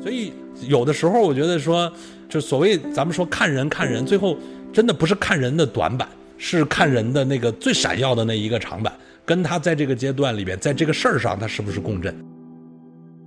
[0.00, 0.32] 所以
[0.68, 1.92] 有的时候我觉得说，
[2.28, 4.36] 就所谓咱们说看人看人，最后
[4.72, 8.92] 真的不是看人的短板，是看人的那个最闪耀的那一个长板，
[9.24, 12.14] 跟他在这个阶段里边，在这个事儿上他是不是共振。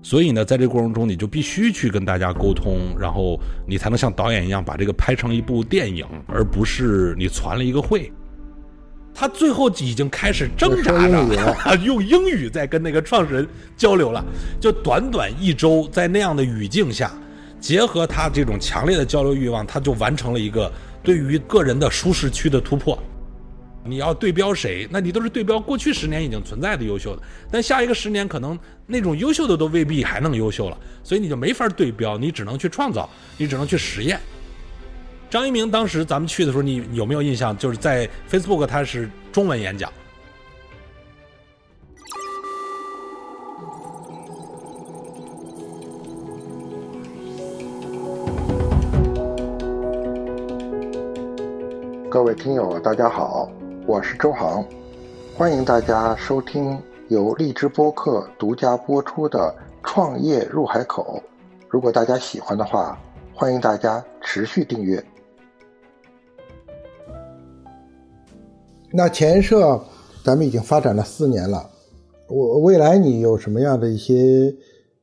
[0.04, 8.12] 所以呢，在这个过程中，你就必须去跟大家沟通，然后你才能像导演一样把这个拍成一部电影，而不是你传了一个会。
[9.14, 13.48] 他最后已经开始挣扎着 用英语在跟那个创始人
[13.78, 14.24] 交流了，
[14.60, 17.12] 就短短一周，在那样的语境下，
[17.60, 20.72] 结合他这种强烈的交流欲望，他就完成了一个
[21.04, 22.98] 对于个人的舒适区的突破。
[23.84, 24.88] 你要对标谁？
[24.92, 27.22] 那你都是对标过去十年已经存在的优秀的，
[27.52, 34.20] 但下一个十年可能那种优秀的都未必还能优秀了，所以你就没法对标，你只能去创造，你只能去实验。
[35.32, 37.58] 张一鸣当时咱们去的时候，你有没有印象？
[37.58, 39.90] 就是在 Facebook 他是中文演讲。
[52.10, 53.50] 各位听友，大家好。
[53.88, 54.62] 我是周航，
[55.38, 56.78] 欢迎大家收听
[57.08, 59.56] 由荔枝播客独家播出的
[59.90, 61.24] 《创业入海口》。
[61.70, 63.00] 如果大家喜欢的话，
[63.34, 65.02] 欢迎大家持续订阅。
[68.94, 69.82] 那前沿社，
[70.24, 71.70] 咱们已经发展了四年了，
[72.28, 74.54] 我未来你有什么样的一些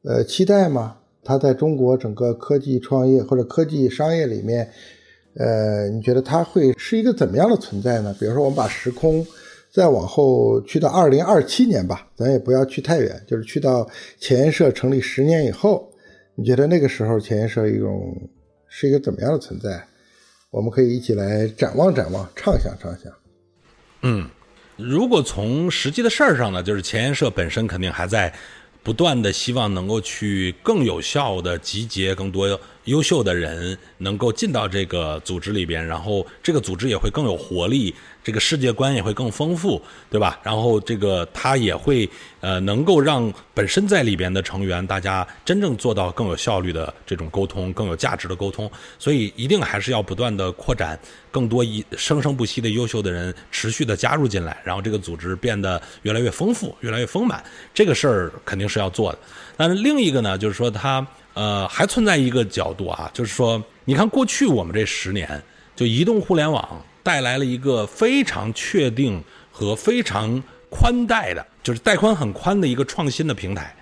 [0.02, 0.96] 呃期待吗？
[1.24, 4.70] 它在中国整个科技创业或者科技商业里面。
[5.34, 8.14] 呃，你觉得它会是一个怎么样的存在呢？
[8.18, 9.24] 比如说，我们把时空
[9.72, 15.88] 再往后去到二零二七年吧，咱也不要去太远，就是去到前沿社成立十年以后，
[16.34, 18.16] 你觉得那个时候前沿社一种
[18.66, 19.80] 是一个怎么样的存在？
[20.50, 23.12] 我们可以一起来展望展望，畅想畅想。
[24.02, 24.28] 嗯，
[24.76, 28.32] 如果从实际的事儿上呢，就是前沿社本身肯定还在
[28.82, 32.58] 不断的希望能够去更有效的集结更多。
[32.84, 37.94] 优秀的人能够进到这个组织里边，然后这个组织也会更有活力，
[38.28, 39.80] 这个世界观也会更丰富，
[40.10, 40.38] 对吧？
[40.42, 42.06] 然后这个他也会
[42.42, 48.70] 呃能够让本身在里边的成员大家真正做到更有效率的这种沟通，更有价值的沟通。
[48.98, 51.00] 所以一定还是要不断的扩展
[51.30, 57.42] 更多一生生不息的优秀的人持续的加入进来，然后这个组织变得越来越丰富，越来越丰满。
[57.72, 59.18] 这个事儿肯定是要做的。
[59.56, 61.06] 但是另一个呢，就是说他。
[61.34, 65.40] 呃，还存在一个角度啊，就是说，你看过去我们这十年，
[65.76, 69.18] 就移动互联网带来了一个非常确定
[69.50, 73.74] 和非常宽带的，就是带宽很宽的一个创新的平台，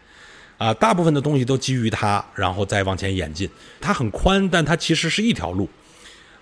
[0.58, 3.50] 啊，大部分的东西都基于它，然后再往前演进。
[3.80, 5.68] 它很宽，但它其实是一条路。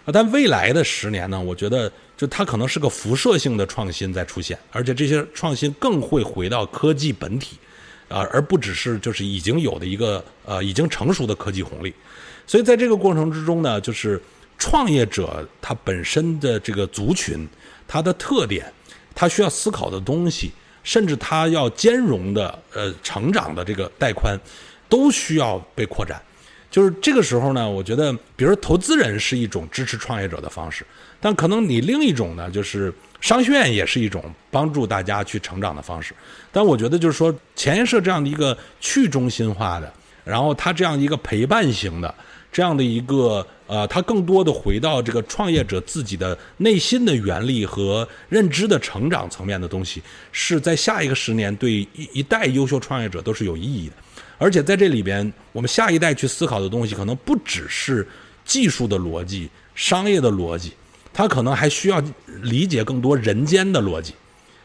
[0.05, 7.56] 啊，但未来的十年呢，我觉得就它可能是个辐射性的创新在出现，而且这些创新更会回到科技本体。
[8.11, 11.93] 啊，而不只是就是已经有的一个呃已经成熟的科技红利，
[12.47, 14.21] 所以在这个过程之中呢，就是
[14.64, 17.47] 创业者他本身的这个族群，
[17.86, 18.64] 他的特点，
[19.14, 20.50] 他需要思考的东西，
[20.82, 24.34] 甚至他要兼容的呃成长的这个带宽，
[24.88, 26.19] 都需要被扩展。
[26.70, 30.82] 就是这个时候呢，我觉得，比如投资人是一种支持创业者的方式，
[31.20, 32.91] 但可能你另一种呢，就是。
[33.20, 36.14] 商学院也是一种帮助大家去成长的方式，
[36.52, 39.91] 但我觉得就是说，前沿社这样的一个去中心化的，
[40.25, 42.14] 然后它这样一个陪伴型的，
[42.52, 50.02] 这样的一个呃，它更多的回到这个创业者自己的内心的原力和认知的成长层面的东西，
[50.32, 53.94] 是在下一个十年对一一代优秀创业者都是有意义的，
[54.38, 58.06] 而且在这里边，我们下一代去思考的东西，可能不只是
[58.44, 60.72] 技术的逻辑、商业的逻辑。
[61.16, 62.02] 他可能还需要
[62.42, 64.12] 理解更多人间的逻辑，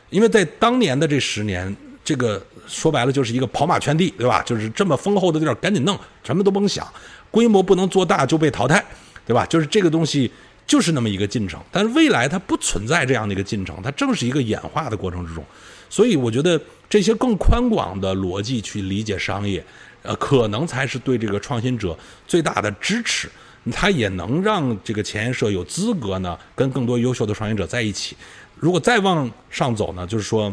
[0.10, 1.74] 因为在当年的这十年，
[2.04, 4.42] 这个说白了就是一个跑马圈地，对吧？
[4.42, 6.92] 就是这么丰厚的地儿，赶紧弄，什么都甭想，
[7.32, 8.84] 规模不能做大就被淘汰，
[9.26, 9.46] 对吧？
[9.46, 10.32] 就是这个东西
[10.66, 15.44] 就是那么一个进程，但是未来它不存在这样的一个进程，它正是一个演化的过程之中，
[15.90, 16.60] 所以我觉得
[16.90, 19.64] 这些更宽广的逻辑去理解商业，
[20.04, 21.98] 呃，可能才是对这个创新者
[22.28, 23.30] 最大的支持。
[23.72, 28.16] 它也能让这个前沿社有资格呢，跟更多优秀的创业者在一起。
[28.56, 30.52] 如果再往上走呢，就是说，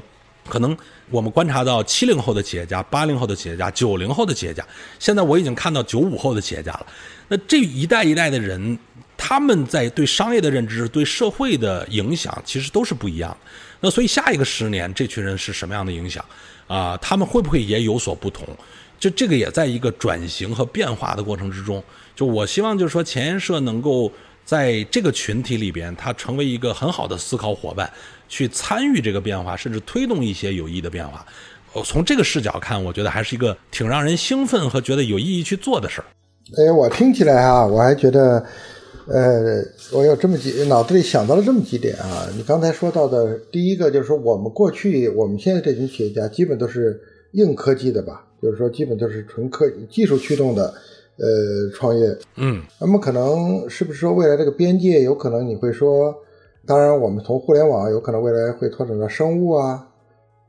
[0.49, 0.77] 可能
[1.11, 4.67] 我们观察到七零后的企业家、八零后的企业家、九零后的企业家，
[4.99, 6.87] 现在我已经看到九五后的企业家了。
[7.29, 8.79] 那这一代一代的人，
[9.17, 13.37] 他们在对商业的认知、对社会的影响，其实都是不一样。
[13.81, 16.25] 那所以下一个十年，这群人是什么样的影响
[16.67, 16.97] 啊？
[16.97, 18.47] 他们会不会也有所不同？
[18.99, 21.83] 就这个也在一个转型和变化的过程之中。
[22.15, 24.11] 就我希望，就是说前沿社能够
[24.47, 27.91] 在这个群体里边，他成为一个很好的思考伙伴，
[28.29, 31.27] 去参与这个变化，甚至推动一些有益的变化。
[31.85, 36.07] 从这个视角看，我觉得还是一个挺让人兴奋和觉得有意义去做的事儿。
[36.57, 38.43] 哎，我听起来啊，我还觉得，
[39.09, 39.63] 呃，
[39.93, 42.27] 我有这么几脑子里想到了这么几点啊。
[42.37, 46.99] 你刚才说到的第一个就是说，我们过去我们现在这群企业家基本都是
[47.33, 50.73] 硬科技的吧，就是说基本都是纯科技术驱动的，
[51.19, 52.17] 呃，创业。
[52.37, 56.15] 嗯，那么可能是不是说未来这个边界有可能你会说，
[56.67, 59.89] 当然我们从互联网有可能未来会拓展到生物啊。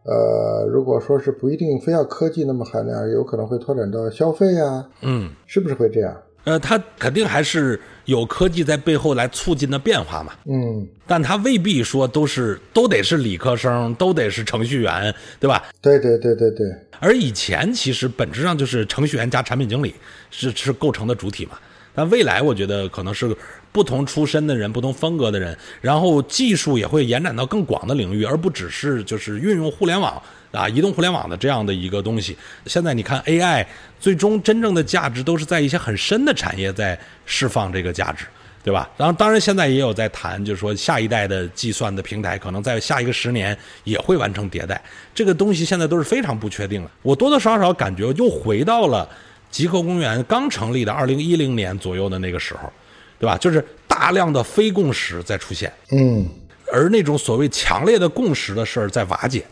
[0.03, 6.15] 呃，如果说是不一定非要科技那么含量，有可能会拓展到消费啊，嗯，是不是会这样？
[6.47, 15.65] 呃，它肯定还是有科技在背后来促进的变化嘛，嗯，但它未必说都是都得是理科生，都得是程序员，对吧？
[15.81, 16.65] 对对对对对。
[17.01, 19.93] 而以前其实本质上就是程序员加产品经理
[20.31, 21.59] 是是构成的主体嘛。
[21.93, 23.35] 但未来我觉得可能是
[23.71, 30.21] 不同出身的人、不同风格的人，然后技术也会延展到更广的领域，而不只是就是运用互联网
[30.51, 32.37] 啊、移动互联网的这样的一个东西。
[32.65, 33.65] 现在你看 AI，
[33.99, 38.25] 最终真正的价值都是在一些很深的产业在释放这个价值，
[38.63, 38.89] 对吧？
[38.97, 44.81] 然后当然现在也有在谈，就是说下一代的计算的平台可能在下一个十年也会完成迭代，
[45.13, 46.91] 这个东西现在都是非常不确定的。
[47.01, 49.07] 我多多少少感觉又回到了。
[49.49, 52.69] 极客公园刚成立的二零一零年左右的那个时候，
[53.17, 53.37] 对吧？
[53.37, 56.27] 就是大量的非共识在出现，嗯，
[56.69, 59.45] 而那种所谓强烈的共识的事儿在瓦解，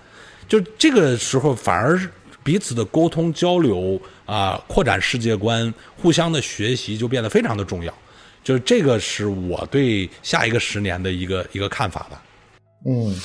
[0.47, 1.99] 就这个时候反而
[2.43, 7.93] 彼此的沟通交流啊，扩展世界观，互相的学习就变得非常的重要。
[8.43, 12.23] 就是这个是我对下一个十年的一个一个看法吧。
[12.85, 13.15] 嗯，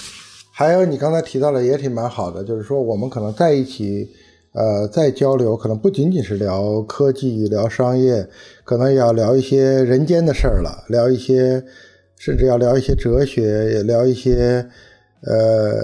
[0.55, 4.09] 还有你刚才提到了也挺蛮好的，就是说我们可能在一起。
[4.53, 8.29] 呃，在交流可能不仅仅是聊科技、聊商业，
[8.65, 11.63] 可能也要聊一些人间的事儿了，聊一些，
[12.19, 13.43] 甚至要聊一些哲学，
[13.73, 14.69] 也聊一些，
[15.23, 15.83] 呃，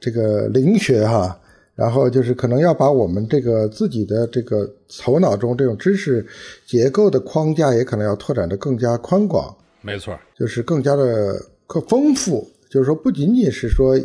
[0.00, 1.38] 这个灵学哈。
[1.74, 4.68] 然后就是可能要把我们这个自己的这个
[4.98, 6.26] 头脑中这种知识
[6.66, 9.56] 结构的框架，也可能要拓展的更加宽广。
[9.80, 12.44] 没错，就是更加的更丰富。
[12.68, 13.96] 就是说，不仅仅是说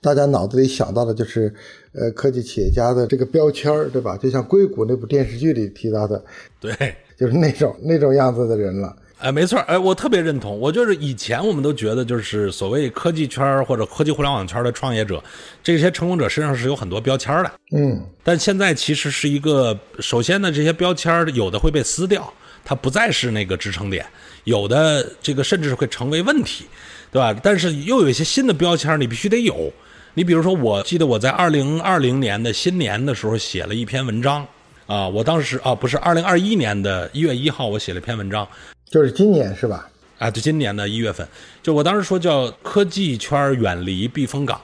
[0.00, 1.52] 大家脑子里想到的，就是
[1.92, 4.16] 呃科技企业家的这个标签儿，对吧？
[4.16, 6.24] 就像硅谷那部电视剧里提到的，
[6.58, 6.72] 对，
[7.16, 8.96] 就是那种那种样子的人了。
[9.18, 10.58] 哎，没错，哎，我特别认同。
[10.58, 15.22] 我就是以前我们都觉得，就是所谓科技圈或者科技互联网圈的创业者，
[15.62, 17.52] 这些成功者身上是有很多标签的。
[17.76, 22.32] 嗯，但现在其实是一个，首先呢，这些标签有的会被撕掉，
[22.64, 24.06] 它不再是那个支撑点，
[24.44, 26.64] 有的这个甚至会成为问题。
[27.10, 27.34] 对吧？
[27.42, 29.72] 但是又有一些新的标签，你必须得有。
[30.12, 34.46] 你比如说，我记得我在二零二零年的新年的时候写了一篇文章
[34.86, 38.46] 啊，我当时啊不是二零二一年的一月一号，我写了一篇文章，
[38.90, 39.88] 就是今年是吧？
[40.18, 41.26] 啊，就今年的一月份，
[41.62, 44.60] 就我当时说叫科技圈远离避风港。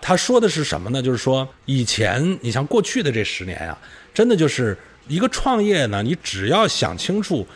[0.00, 1.00] 他说的是什么呢？
[1.02, 3.76] 就是说以前你像过去的这十年呀，
[4.12, 4.76] 真的就是
[5.06, 7.46] 一个创业呢，你只要想清楚，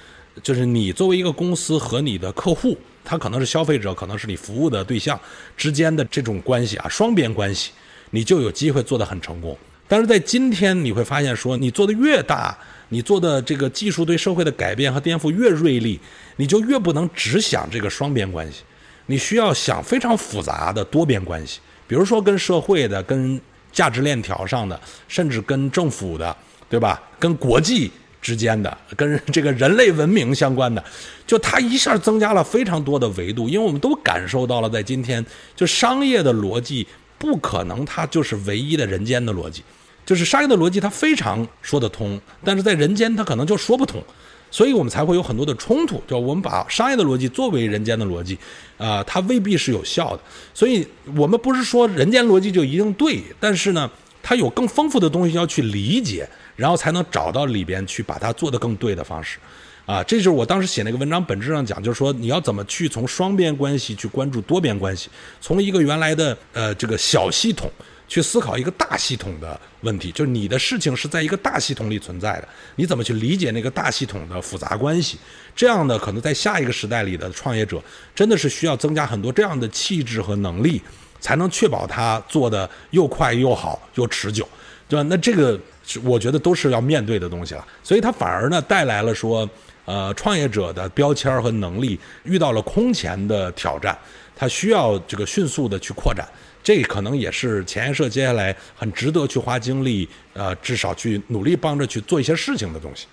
[0.42, 2.76] 就是你作为一个公司和你的客户。
[3.04, 5.18] 他可能是消费者，可能是你服务的对象
[5.56, 7.72] 之间的这种关系啊，双边关系，
[8.10, 9.58] 你就有机会做得很成功。
[9.88, 12.56] 但是在今天，你会发现说，你做的越大，
[12.92, 15.98] 你做的这个技术对社会的改变和颠覆越锐利，
[16.36, 18.60] 你就越不能只想这个双边关系，
[19.06, 23.40] 你需要想非常复杂的多边关系，比如说跟社会的、跟
[23.72, 24.78] 价值链条上的，
[25.08, 26.36] 甚至跟政府的，
[26.68, 27.02] 对吧？
[27.18, 27.90] 跟国际。
[28.22, 30.84] 之间的跟这个人类文明相关的，
[31.26, 36.86] 就它一下增加了非常多的维度，因为我们都感受到了，在今天就商业的逻辑
[37.18, 39.64] 不可能它就是唯一的人间的逻辑，
[40.04, 44.02] 就是商业的逻辑它非常说得通，但是在人间它可能就说不通，
[44.50, 48.38] 所以我们才会有很多的冲突，就我们把商业的逻辑作为人间的逻辑，
[48.78, 53.90] 啊，它未必是有效的，所以我们不是说人间逻辑就一定对，但是呢，
[54.22, 56.28] 它有更丰富的东西要去理解。
[56.54, 59.38] 然后才能找到里边去把它做得更对的方式，
[59.86, 65.08] 啊，这就是我当时写那个文章本质上讲，就是说你要怎么去从双边关系去关注多边关系，
[65.40, 67.70] 从一个原来的呃这个小系统
[68.12, 75.16] 去思考一个大系统的问题，就是你的事情是在一个大系统里存在的，你怎么去理解那个大系统的复杂关系？
[75.56, 77.82] 这样的可能在下一个时代里的创业者
[78.14, 80.82] 真的是需要增加很多这样的气质和能力，
[81.20, 84.46] 才能确保他做的又快又好又持久，
[84.86, 85.06] 对吧？
[85.08, 85.58] 那这个。
[86.04, 89.46] 我觉得都是要面对的东西了，所以它反而呢带来了说，
[89.84, 93.98] 呃，创业者的标签和能力遇到了空前的挑战，
[94.34, 96.26] 它需要这个迅速的去扩展，
[96.62, 103.06] 这可能也是前沿社接下来很值得去花精力，呃，至少去努力帮着去做一些事情的东西。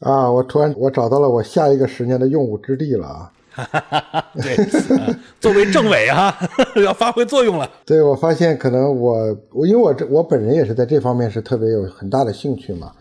[0.00, 3.32] 啊，我突然我找到了我下一个十年的用武之地了啊。
[4.40, 4.56] 对，
[5.40, 6.34] 作为政委啊，
[6.82, 7.68] 要发挥作用了。
[7.84, 12.92] 对，我发现可能我我因为我这我本人也是在这方面是特别有很大的兴趣嘛，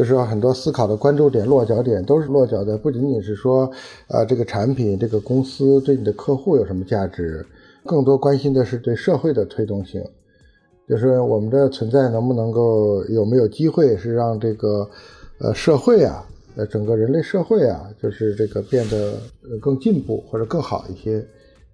[0.00, 3.70] 就是说很多思考的关注点、落脚点都是落脚的不仅仅是说，
[4.08, 7.44] 呃，这个产品、这个公司对你的客户有什么价值，
[7.84, 10.02] 更多关心的是对社会的推动性，
[10.88, 14.88] 就是我们的存在能不能够有没有机会是让这个，
[15.38, 16.26] 呃，社会啊，
[16.56, 19.18] 呃，整个人类社会啊，就是这个变得
[19.60, 21.22] 更进步或者更好一些。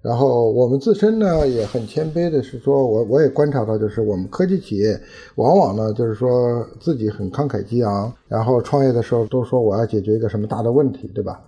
[0.03, 5.01] 然后我们自身呢也很谦卑的是说，我我也观察到，就是我们科技企业
[5.35, 11.41] 往往呢就是说自己很慷慨激昂，然后创业的时候都说我要解决一个什么大的问题，对吧？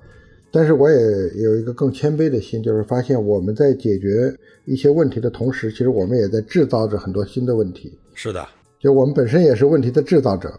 [0.51, 0.97] 但是我也
[1.43, 7.97] 有一个更谦卑的心，就是发现我们在解决一些问题的同时，其实我们也在制造着很多新的问题。
[8.15, 8.45] 是的，
[8.81, 10.53] 就我们本身也是问题的制造者。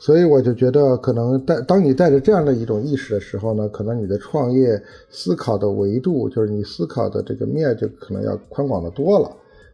[0.00, 9.28] 所以我就觉得，可能带当你带着这样的一种意识的时候呢，可能你的创业思考的维度，就是你思考的这个面，就可能要宽广的多了。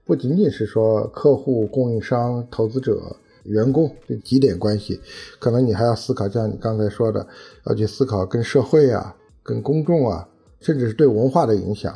[0.07, 3.01] 不仅仅是说客户、供应商、投资者、
[3.45, 4.99] 员工这几点关系，
[5.39, 7.27] 可能你还要思考，像你刚才说的，
[7.67, 10.27] 要去思考跟社会啊、跟公众啊，
[10.61, 11.95] 甚至是对文化的影响，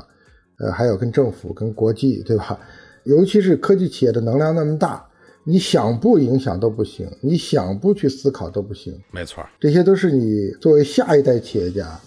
[0.58, 2.60] 呃，还有跟政府、跟国际，对吧？
[3.04, 5.07] 尤其是科技企业的能量那么大。
[5.50, 8.92] 你想不影响都不行，你想不去思考都不行。
[9.10, 11.98] 没错，这些都是你作为下一代企业家。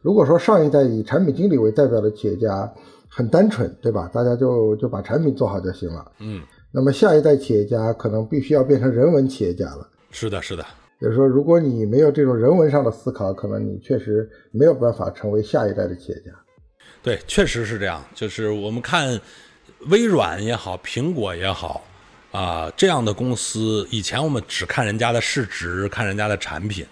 [0.00, 2.72] 如果说上一代以产品经理为代表的企业家
[3.06, 4.10] 很单纯，对吧？
[4.14, 6.10] 大家就就把产品做好就行了。
[6.20, 6.40] 嗯，
[6.72, 9.86] 那么下一代企业家可能必须要变成人文企业家了。
[10.10, 10.64] 是的，是的。
[10.98, 16.30] 就是说，如果你没有这种人文上的思考，可能你确实没有办法成为下一代的企业家。
[17.02, 18.02] 对，确实是这样。
[18.14, 19.20] 就是我们看
[19.90, 21.84] 微软也好，苹果也好。
[22.32, 26.84] 啊，这样的公司以前我们只看人家的市值，看人家的产品，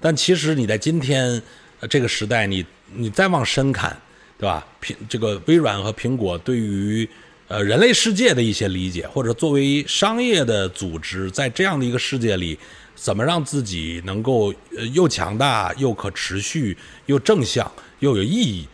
[0.00, 1.40] 但其实你在今天
[1.88, 2.64] 这个时代，你
[2.94, 3.96] 你再往深看，
[4.36, 4.66] 对吧？
[4.82, 7.08] 苹这个微软和苹果对于
[7.46, 12.58] 呃人类世界的一些理解，或者作为商业的组织，在这样的一个世界里，
[12.96, 16.76] 怎么让自己能够呃又强大又可持续
[17.06, 18.66] 又正向又有意义，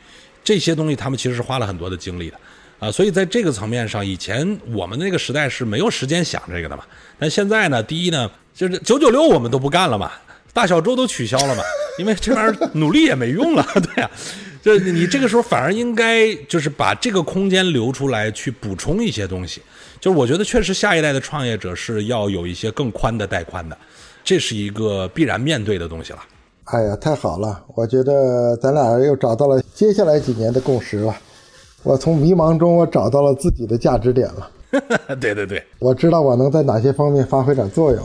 [0.43, 2.41] 这些东西他们其实是花了很多的精力的。
[2.79, 6.83] 啊，所以在这个层面上，以前我们那个时代是没有时间想这个的嘛。
[7.19, 10.11] 但现在呢，第一呢，就是九九六我们都不干了嘛，
[10.53, 11.63] 大小周都取消了嘛，
[11.99, 14.11] 因为这玩意儿 努力也没用了，对呀。
[14.63, 19.61] 就你这个时候反而应该就是把这个空间留出来，去补充一些东西。
[20.01, 23.77] 就是我觉得确实下一代的创业者是要有一些更宽的带宽的，
[24.25, 26.19] 这是一个必然面对的东西了。
[26.65, 31.15] 哎呀，太好了，我觉得咱俩又找到了接下来几年的共识了。
[31.85, 34.51] 我从迷茫中，我找到了自己的价值点了。
[35.21, 38.01] 对对对，我知道我能在哪些方面发挥点作用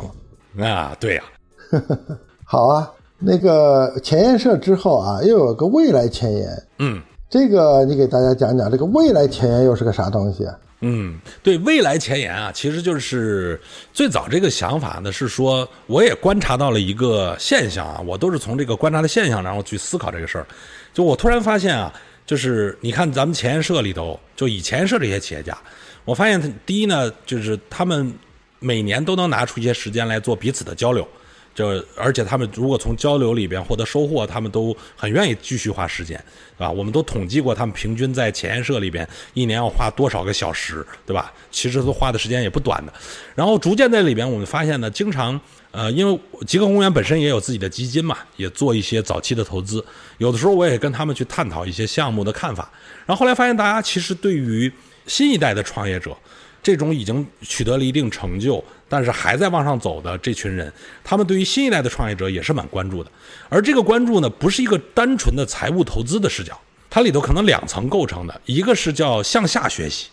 [0.57, 0.67] 了。
[0.67, 1.23] 啊，对呀。
[2.45, 6.63] 好啊，那个前沿社之后啊，又有个未来前沿。
[6.77, 10.55] 嗯，这个你给大家讲讲，这个未来前沿又是个啥东西啊？
[10.81, 13.59] 嗯，对，未来前沿啊，其实就是
[13.93, 20.45] 最早这个想法呢，是说我也观察到了一个现象啊，我都是从这个观察的现象，然后去思考这个事儿。
[20.93, 21.91] 就我突然发现啊。
[22.29, 25.57] 就是你看咱们前沿社里头，就以前沿社这些企业家，
[26.05, 28.13] 我发现第一呢，就是他们
[28.59, 31.07] 每年都能拿出一些时间来做彼此的交流，
[31.55, 36.23] 就而且他们如果从交流里边获得收获，他们都很愿意继续花时间，
[36.55, 36.69] 对吧？
[36.69, 41.33] 我们都统计过，他们平均在前沿社里边一年要花多少个小时，对吧？
[41.49, 42.93] 其实都花的时间也不短的。
[43.33, 45.41] 然后逐渐在里边，我们发现呢，经常。
[45.71, 49.83] 呃，因为极客公园本身也有自己的基金嘛，也做一些早期的投资。
[50.17, 52.69] 有的时候我也跟他们去探讨一些项目的看法。
[53.05, 54.71] 然后后来发现，大家其实对于
[55.05, 56.17] 新一代的创业者，
[56.63, 60.73] 这种已经取得了一定成就，但是还在往上走的这群人，
[61.03, 63.11] 他们对于新一代的创业者也是蛮关注的。
[63.47, 66.59] 而这个关注呢，不是一个单纯的财务投资的视角，
[66.89, 70.07] 它里头可能两层构成的，一个是叫向下学习。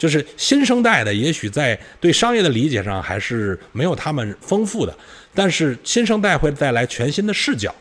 [0.00, 4.96] 就是新生代的，也许在对商业的理解上还是没有他们丰富的，
[5.34, 7.74] 但是新生代会带来全新的视角，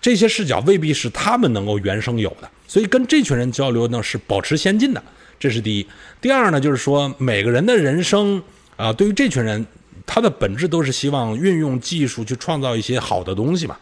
[0.00, 5.00] 这些视角未必是他们能够原生有的，所以跟这群人交流呢是保持先进的，
[5.38, 5.86] 这是第一。
[6.20, 8.42] 第二呢，就是说每个人的人生
[8.76, 9.64] 啊，对于这群人，
[10.04, 13.78] 他的本质都是希望运用技术去创造一些好的东西嘛。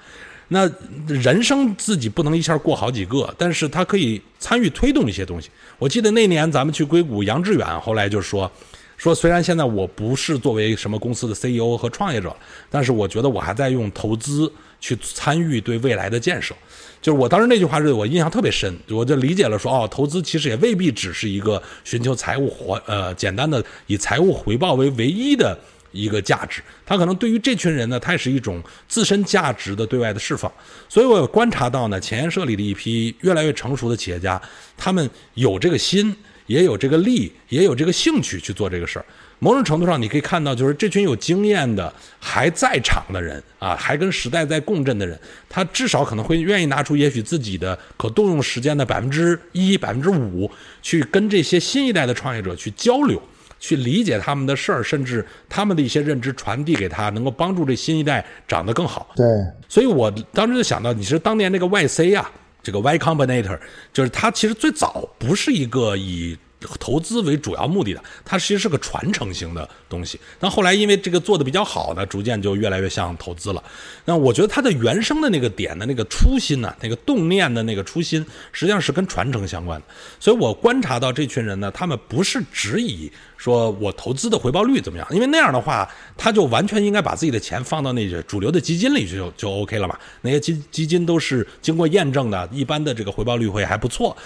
[0.49, 0.71] 那
[1.07, 5.51] 人生自己不能一下过好几个，但是他可以参与推动一些东西。
[5.79, 8.51] 我记得那年咱们去硅谷，杨致远后来就说，
[8.97, 12.35] 说虽然现在我不是作为什么公司的 CEO 和创业者，
[12.71, 14.51] 但是我觉得我还在用投资
[14.81, 16.55] 去参与对未来的建设。
[17.01, 25.57] 就是我当时那句话是我印象特别深，我就理解了说，哦，投资其实也未必只是一个寻求财务回呃简单的以财务回报为唯一的。
[25.93, 30.53] 一个价值，它可能对于这群人呢，它也是一种自身价值的对外的释放。
[30.89, 34.41] 所以我有观察到呢，前沿社里的一批越来越成熟的企业家，
[34.77, 36.15] 他们有这个心，
[36.47, 39.05] 也有这个力，也有这个兴趣去做这个事儿。
[39.41, 45.17] 某种程度上，你可以看到，就是这群有经验的、还在场的人啊，还跟时代在共振的人，
[45.49, 50.51] 他至少可能会愿意拿出也许自己的可动用时间的百分之一、百分之五，
[50.83, 53.23] 去跟这些新一代的创业者去交流，
[53.59, 59.09] 去理解他们的事儿，甚至他们的一些认知传递给他，能够帮助这新一代长得更好。
[59.17, 59.25] 对，
[59.69, 62.31] 所以我当时就想到，你是当年那个 YC 啊，
[62.63, 63.59] 这个 Y Combinator，
[63.93, 66.37] 就是它其实最早不是一个以
[66.81, 70.19] 投资为主要目的的，它其实是个传承型的东西。
[70.39, 73.63] 但后来因为这个做的比较好呢，逐渐就越来越像投资了。
[74.05, 79.87] 那我觉得它的原生的那个点的那个初心呢，那个动念的那个初心，实际上是跟传承相关的。
[80.19, 89.97] 所以我观察到这群人呢，他们不是只以说我投资的回报率怎么样，因为那样的话，他就完全应该把自己的钱放到那些主流的基金里去就就 OK 了嘛。
[90.23, 94.17] 那些基基金都是经过验证的，一般的这个回报率会还不错。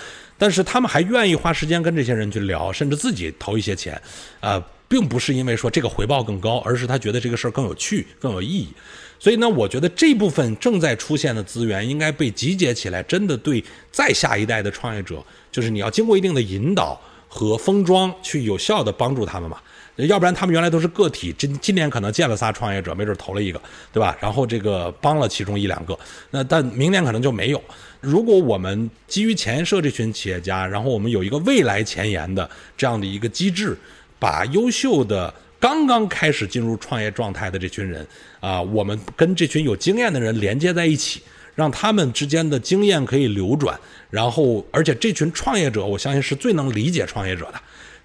[0.42, 4.02] 但是他们还愿意花时间跟这些人去聊，甚至自己投一些钱，
[4.40, 8.66] 啊、并不是因为说这个回报更高，而是他觉得这个事儿更有趣、更有意义。
[9.20, 19.58] 所以呢，我觉得这部分正在出现的资源应该被集结起来，真的对再下一代的创业者，就是你要经过一定的引导和封装，去有效的帮助他们嘛。
[20.06, 23.60] 要不然他们原来都是个体，今今年可能见了仨创业者，没准投了一个，
[23.92, 24.16] 对吧？
[24.20, 25.98] 然后这个帮了其中一两个，
[26.30, 27.62] 那但明年可能就没有。
[28.00, 33.76] 如果我们基于前社这群企业家，然后我们有一个未来前沿的这样的一个机制，
[34.18, 38.06] 把优秀的刚刚开始进入创业状态的这群人
[38.40, 41.22] 啊，我们跟这群有经验的人连接在一起，
[41.54, 43.78] 让他们之间的经验可以流转，
[44.10, 47.60] 然后而且这群创业者，我相信是最能理解创业者的。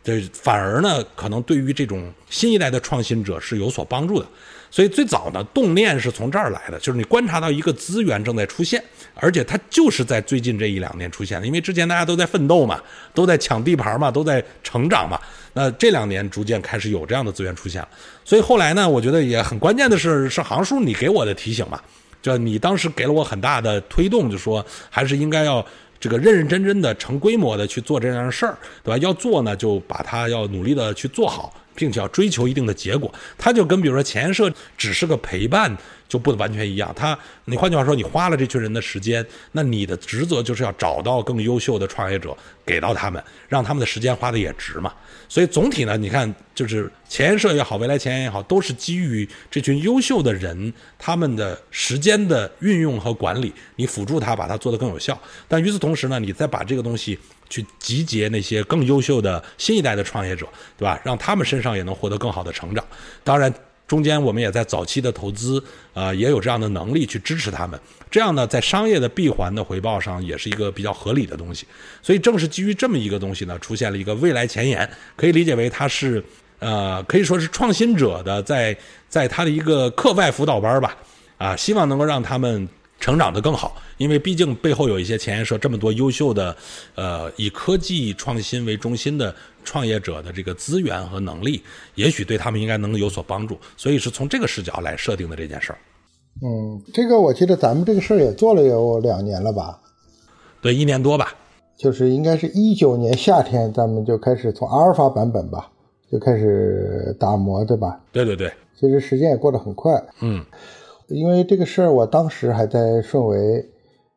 [0.07, 4.25] 这反而呢，可能对于这种新一代的创新者是有所帮助的。
[4.71, 8.81] 所以最早呢，动念是从这儿来的，就是你观察到一个资源正在出现，
[9.15, 12.81] 而且它就是在最近这一两年出现的，因为之前大家都在奋斗嘛，
[13.13, 15.19] 都在抢地盘嘛，都在成长嘛。
[15.51, 17.89] 那这两年逐渐开始有这样的资源出现了，
[18.23, 21.81] 所以后来呢，我觉得也很关键的是，是行叔你给我的提醒嘛，
[22.21, 25.65] 就你当时给了我很大的推动，就说还是应该要。
[25.99, 28.97] 这个认认真真的、成规模的去做这样的事儿，对吧？
[28.99, 33.13] 要做呢，就把它要努力的去做好，并且要追求一定的结果。
[33.37, 35.75] 它就跟比如说前设只是个陪伴，
[36.07, 36.93] 就不完全一样。
[36.95, 44.93] 他，你换句话说，你花了这群人的时间，那你的职责就是要找到更优秀的创业者，给到他们，让他们的时间花的也值嘛。
[45.29, 55.19] 所以总体呢，你看，就是前沿社也好，未来前沿也好，都是基于这群优秀的人他们的时间的运用和管理，你辅助他把它做得更有效。
[55.47, 60.97] 但与此同时呢，你再把这个东西去集结那些更优秀的新一代的创业者，对吧？
[61.03, 62.85] 让他们身上也能获得更好的成长。
[63.23, 63.53] 当然。
[63.87, 67.79] 中间我们也在早期的投资，呃，也有这样的能力去支持他们。
[68.11, 71.65] 这样呢，在商业的闭环的回报上，也是一个比较合理的东西。
[72.01, 76.21] 所以，正是基于这么一个东西呢，出现了一个未来前沿，可以理解为它是，
[76.59, 80.95] 呃，可以说是创新者的在在他的一个课外辅导班吧，
[81.37, 82.67] 啊，希望能够让他们
[82.99, 83.81] 成长得更好。
[83.97, 86.55] 因为毕竟背后有一些前沿社这么多优秀的，
[86.95, 89.33] 呃，以科技创新为中心的。
[89.67, 91.61] 创业者的这个资源和能力，
[91.95, 95.77] 也许对他们应该能有所帮助，所以是从这个视角来设定的这件事儿。
[96.41, 99.81] 嗯，这个我记得咱们这个事儿也做了有两年了吧？
[100.61, 101.35] 对，一年多吧。
[101.75, 105.69] 就是应该是一九年夏天，咱们就开始从阿尔法版本吧，
[106.09, 107.99] 就开始打磨，对吧？
[108.11, 108.49] 对对对。
[108.79, 109.91] 其实时间也过得很快。
[110.21, 110.45] 嗯，
[111.09, 113.65] 因为这个事儿，我当时还在顺为，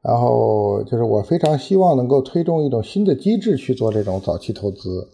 [0.02, 5.08] 然后就是我非常希望能够推动一种新的机制去做这种早期投资。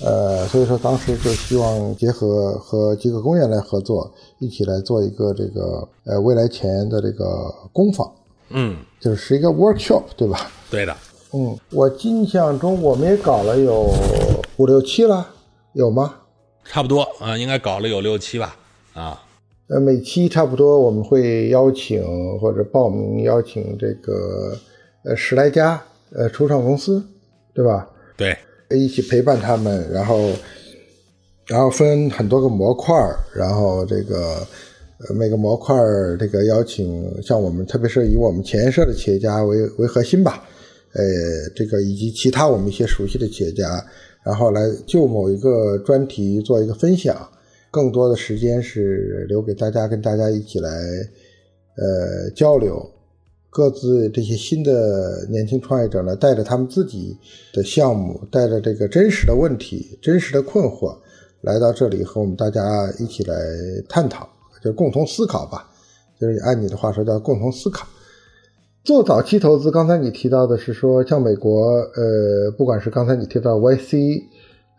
[0.00, 8.12] 呃，所以说当时就希望结合和几个公园来合作，一起来做一个这个呃未来前的这个工坊，
[8.50, 10.50] 嗯，就是一个 workshop，对吧？
[10.68, 10.96] 对的，
[11.32, 13.88] 嗯，我印象中我们也搞了有
[14.56, 15.28] 五六期了，
[15.74, 16.12] 有吗？
[16.64, 18.56] 差不多啊，应该搞了有六期吧，
[18.94, 19.22] 啊，
[19.68, 22.02] 呃，每期差不多我们会邀请
[22.40, 24.56] 或者报名邀请这个
[25.04, 25.80] 呃十来家
[26.12, 27.00] 呃初创公司，
[27.54, 27.88] 对吧？
[28.16, 28.36] 对。
[28.70, 30.30] 一起陪伴他们，然后，
[31.46, 32.94] 然后分很多个模块
[33.34, 34.46] 然后这个
[35.14, 35.76] 每个模块
[36.18, 40.42] 这个邀请像我们，特别是以我们前沿社的企业家为为核心吧，
[40.94, 41.02] 呃，
[41.54, 43.84] 这个以及其他我们一些熟悉的企业家，
[44.24, 47.28] 然后来就某一个专题做一个分享，
[47.70, 50.70] 更多的时间是留给大家跟大家一起来
[51.76, 52.90] 呃交流。
[53.54, 57.16] 各自这些新的年轻创业者呢，带着他们自己
[57.52, 60.92] 的项目，带着这个真实的问题、真实的困惑，
[61.40, 62.60] 来到这里和我们大家
[62.98, 63.36] 一起来
[63.88, 64.28] 探讨，
[64.60, 65.70] 就共同思考吧。
[66.20, 67.86] 就是按你的话说，叫共同思考。
[68.82, 74.20] 做早期投资，刚才你提到的是说，像美国，呃，不管是刚才你提到 YC，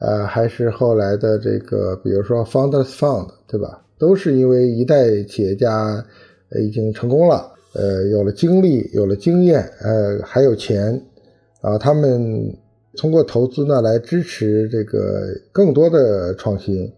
[0.01, 3.85] 呃，还是后来的这个，比如说 Founders Fund，对吧？
[3.97, 6.05] 都是因为一代企业家
[6.59, 10.99] 已经成功了，呃，有了经历，有了经验，呃，还有钱，
[11.61, 12.55] 啊，他们
[12.95, 16.89] 通过投资呢来支持这个更多的创新，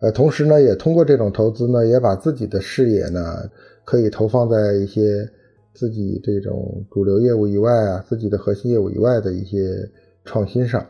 [0.00, 3.48] 呃，同时呢，也通过这种投资呢，也把自己的视野呢
[3.84, 5.28] 可以投放在一些
[5.74, 9.88] 自己这种主流业务以外啊，自己的核心业务以外的一些
[10.24, 10.84] 创新上。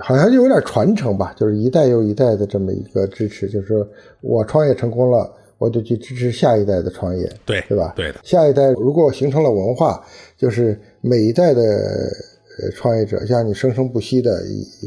[0.00, 3.84] 好像就有点传承吧，就是一代又一代的这么一个支持，就是
[4.20, 5.28] 我创业成功了，
[5.58, 7.92] 我就去支持下一代的创业，对对吧？
[7.96, 8.20] 对的。
[8.22, 10.02] 下一代如果形成了文化，
[10.36, 14.40] 就是每一代的呃创业者，像你生生不息的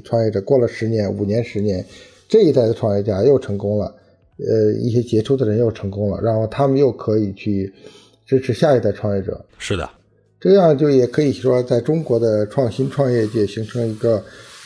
[0.04, 1.86] 创业者，过了十年、五年、十年，
[2.28, 3.94] 这一代的创业家又成功了，
[4.40, 7.74] 呃，一些杰出的人又成功了，然后他们又可以去
[8.26, 9.44] 支持下一代创业者。
[9.58, 9.90] 是的，
[10.40, 14.24] 这样就也可以说，在中国的创新创业界形成一个。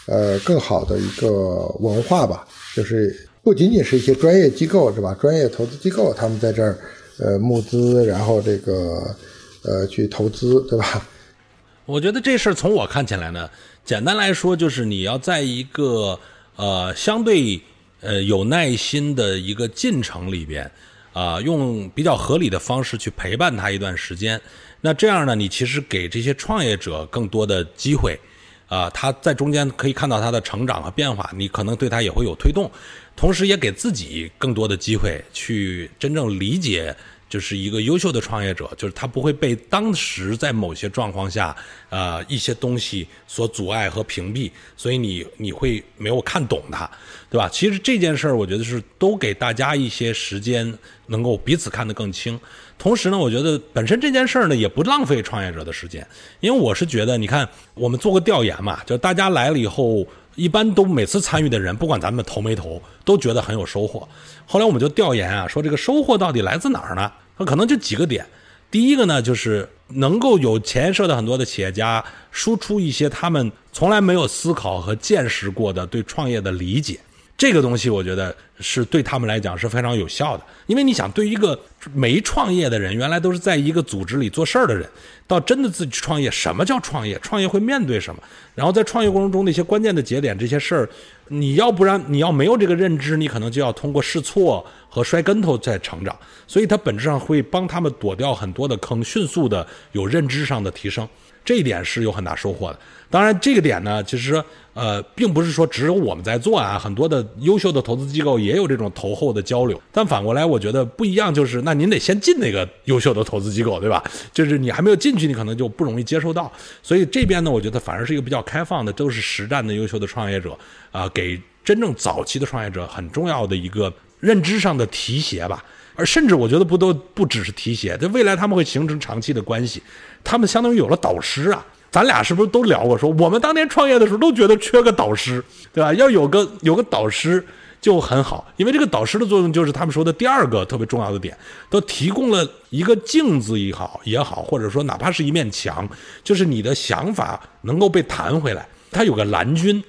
[0.08, 5.16] 呃，更好的一个文化吧，就是不仅仅是一些专业机构是吧？
[5.22, 6.76] 专业投资机构他们在这儿
[7.20, 9.16] 呃募资，然后这个
[9.62, 11.08] 呃去投资，对吧？
[11.86, 13.48] 我觉得这事儿从我看起来呢，
[13.86, 16.20] 简单来说就是你要在一个
[16.56, 17.62] 呃相对
[18.02, 20.72] 呃有耐心的一个进程里边
[21.14, 24.42] 啊，用比较合理的方式去陪伴他一段时间。
[24.82, 28.20] 那这样呢，你其实给这些创业者更多的机会。
[28.68, 32.70] 啊，他在中间可以看到他的成长和变化，你可能对他也会有推动，
[33.16, 36.96] 同时也给自己更多的机会去真正理解，
[37.30, 41.56] 就是一个优秀的创业者，就是他不会被当时在某些状况下，
[41.90, 46.90] 呃，一些东西所阻碍和屏蔽，所以你你会没有看懂他，
[47.30, 47.50] 对吧？
[47.50, 52.40] 其实这件事儿，我觉得是都给大家一些时间，能够彼此看得更清。
[52.78, 56.06] 同时呢，我觉得本身这件事儿呢也不浪费创业者的时间，
[56.42, 64.08] 因为我是觉得，你看我们做过调研嘛，就大家来了以后，一般都每次参与的人，不管咱们投没投，都觉得很有收获。
[64.46, 67.12] 后来我们就调研啊，说这个收获到底来自哪儿呢？
[67.38, 68.26] 那可能就几个点。
[68.70, 77.00] 第一个呢，就是能够有前设的很多的企业家输出一些他们从来没有思考和见识过的对创业的理解。
[77.38, 81.60] 这个东西我觉得是对他们来讲是非常有效的，因为你想，对于一个
[81.94, 84.90] 没创业的人，原来都是在一个组织里做事儿的人，
[85.28, 87.20] 到真的自己去创业，什么叫创业？
[87.22, 88.24] 创业会面对什么？
[88.56, 90.90] 然后在创业过程中那些关键的节点，这些事儿，
[91.28, 96.18] 你要不然你要没有这个认知，你可能就要通过试错和摔跟头在成长。
[96.48, 101.06] 所以它本质上会帮他们躲掉很多的坑，迅速的有认知上的提升。
[101.46, 102.80] 这一点是有很大收获的。
[103.10, 109.80] 当然，这个点呢，其实呃，并不是说只有我们在做啊，很多的优秀的投资机构也有这种投后的交流。
[109.92, 114.04] 但反过来，我觉得不一样，就是那您得先进那个优秀的投资机构，对吧？
[114.34, 116.52] 就是你还没有进去，你可能就不容易接受到。
[116.82, 120.58] 所以这边呢，我觉得反而是一个比较开放的，都是实战的优秀的创业者
[120.92, 125.64] 啊，给真正早期的创业者很重要的一个认知上的提携吧。
[125.96, 129.82] 而甚至我觉得不都不只是提携，在未来他们会形成长期的关系，
[130.24, 131.66] 他们相当于有了导师啊。
[131.92, 132.98] 咱俩是不是都聊过？
[132.98, 135.94] 说我们当年创业的时候都觉得缺个导师，对吧？
[135.94, 137.42] 要有个有个导师
[137.80, 141.38] 就很好，因为这个导师的作用就是他们说的第二个特别重要的点，
[141.70, 145.88] 都提供了一个镜子也好也好，或者说哪怕是一面墙，
[146.22, 148.68] 就是你的想法能够被弹回来。
[148.92, 149.82] 他有个蓝军，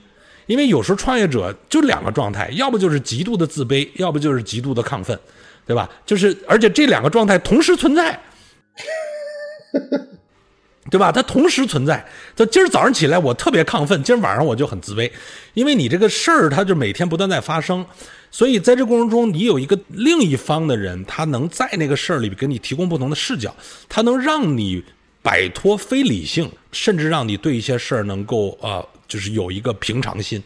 [0.46, 5.18] 因为有时候创业者就两个状态，要不就是极度的自卑，要不就是极度的亢奋。
[5.66, 5.90] 对吧？
[6.06, 8.20] 就是，而且这两个状态同时存在，
[10.90, 11.10] 对吧？
[11.10, 12.06] 它同时存在。
[12.36, 15.10] 就今儿早上起来我特别亢奋，今儿晚上我就很自卑，
[15.54, 17.84] 因为你这个事儿它就每天不断在发生，
[18.30, 23.52] 所以在这过程中，你有一个另一方的人，他能在那个事儿里给你提供不同的视角，
[23.88, 24.84] 他能让你
[25.22, 30.40] 摆脱非理性，甚至让你对一些事儿能够啊，就是有一个平常心，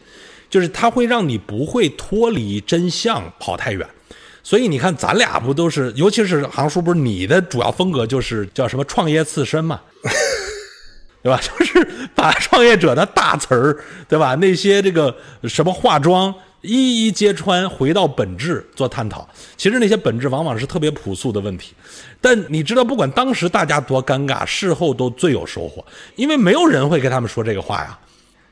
[0.49, 3.87] 就是他会让你不会脱离真相跑太远。
[4.43, 9.81] 所以你看，咱俩不都是，尤其是航叔，不是你的主要风格就是叫什么创业刺身嘛，
[11.23, 11.39] 对吧？
[11.45, 13.77] 就是把创业者的大词儿，
[14.09, 14.35] 对吧？
[14.35, 19.29] 那些这个什么化妆一一揭穿，回到本质做探讨。
[19.57, 21.75] 其实那些本质往往是特别朴素的问题，
[22.21, 25.85] 但你知道，不管当时大家多尴尬，事后都最有收获，
[26.17, 27.99] 因为没有人会跟他们说这个话呀，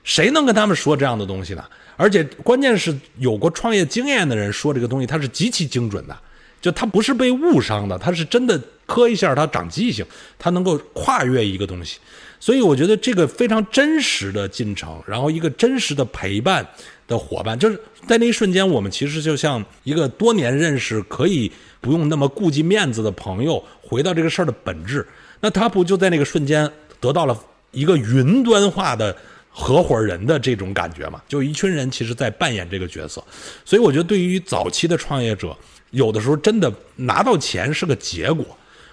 [0.04, 1.64] 谁能跟他们说这样的东西呢？
[1.98, 6.16] 而且关键是有过创业经验的人说这个东西，它是极其精准的，
[6.60, 10.06] 就它不是被误伤的，它是真的磕一下它长记性，
[10.38, 11.98] 它能够跨越一个东西。
[12.38, 16.64] 所以我觉得这个非常真实的进程，然后一个真实的陪伴
[17.08, 25.04] 的伙伴，就是在那一瞬间，我们其实就像一个多年认识、可以不用那么顾及面子的朋友，回到这个事儿的本质。
[25.40, 27.36] 那他不就在那个瞬间得到了
[27.72, 29.16] 一个云端化的？
[29.60, 33.22] 合伙人的这种感觉嘛，就一群人其实在扮演这个角色，
[33.64, 35.54] 所以我觉得对于早期的创业者，
[35.90, 38.46] 有的时候真的拿到钱是个结果。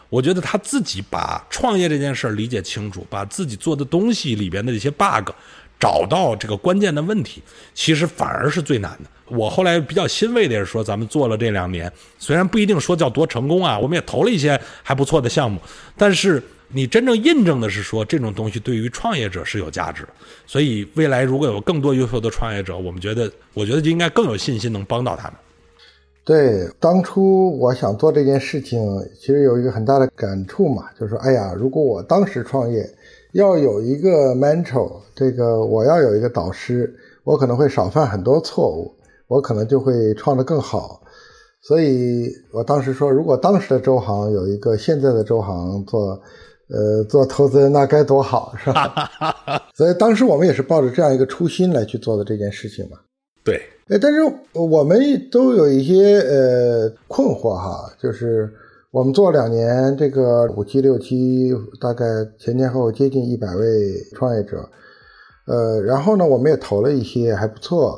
[0.09, 5.29] 我觉得他自己把创业这件事儿理解清楚，把自己做的东西里边的这些 bug
[5.79, 7.43] 找到这个关键的问题，
[7.75, 9.09] 其实反而是最难的。
[9.27, 15.61] 我后来比较欣慰的是说，咱们做了这两年，虽然不一定说叫多成功啊，我们也投了一些还不错的项目，
[15.95, 16.41] 但是。
[16.73, 20.05] 你真正印证的是说，这种东西对于创业者是有价值。
[20.45, 25.37] 所以未来如果有更多优秀的创业者，我们觉得，我觉得就应该更有信心能帮到他们。
[26.25, 28.81] 对，当初我想做这件事情，
[29.17, 32.83] 其实有一个很大的感触嘛，就是说，哎呀，如果我当时创业，
[33.33, 38.91] 要有一个 mentor，这个我要有一个导师，我可能会少犯很多错误，
[39.27, 41.01] 我可能就会创得更好。
[41.61, 46.19] 所以我当时说，如果当时的周航有一个现在的周航做。
[46.67, 48.91] 呃，做投资人那该多好，是吧？
[49.75, 52.97] 所以当时我们也是抱着这样一个初心来去做的这件事情嘛。
[53.43, 54.19] 对，哎，但是
[54.53, 54.99] 我们
[55.29, 58.51] 都有一些呃困惑哈，就是
[58.89, 62.03] 我们做两年，这个五期六期，大概
[62.39, 64.67] 前前后后接近一百位创业者，
[65.45, 67.95] 呃，然后呢，我们也投了一些还不错，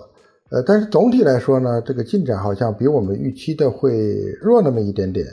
[0.52, 5.26] 呃，但是总体来说呢，这个进展好像比我们预期的会弱那么一点点，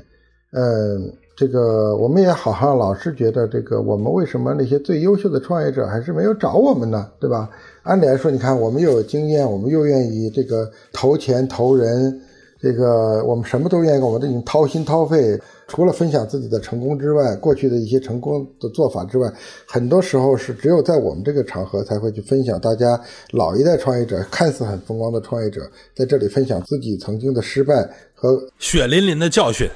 [0.52, 1.12] 嗯。
[1.36, 7.10] 这个我们也好像老是觉得，这个我们为什么那些最优秀的创业者还是没有找我们呢？
[7.18, 7.50] 对吧？
[7.82, 12.20] 按理来说，你看我们又有经验，我们又愿意这个投钱投人，
[12.60, 15.40] 这个我们什么都愿意，我们都已经掏心掏肺。
[15.66, 19.32] 除了分享自己的成功之外，过去的一些成功的做法之外，
[19.66, 22.60] 很多时候是只有在我们这个场合才会去分享。
[22.60, 23.00] 大家
[23.32, 25.62] 老一代创业者看似很风光的创业者，
[25.96, 27.88] 在这里分享自己曾经的失败
[28.24, 29.68] 和血淋淋的教训。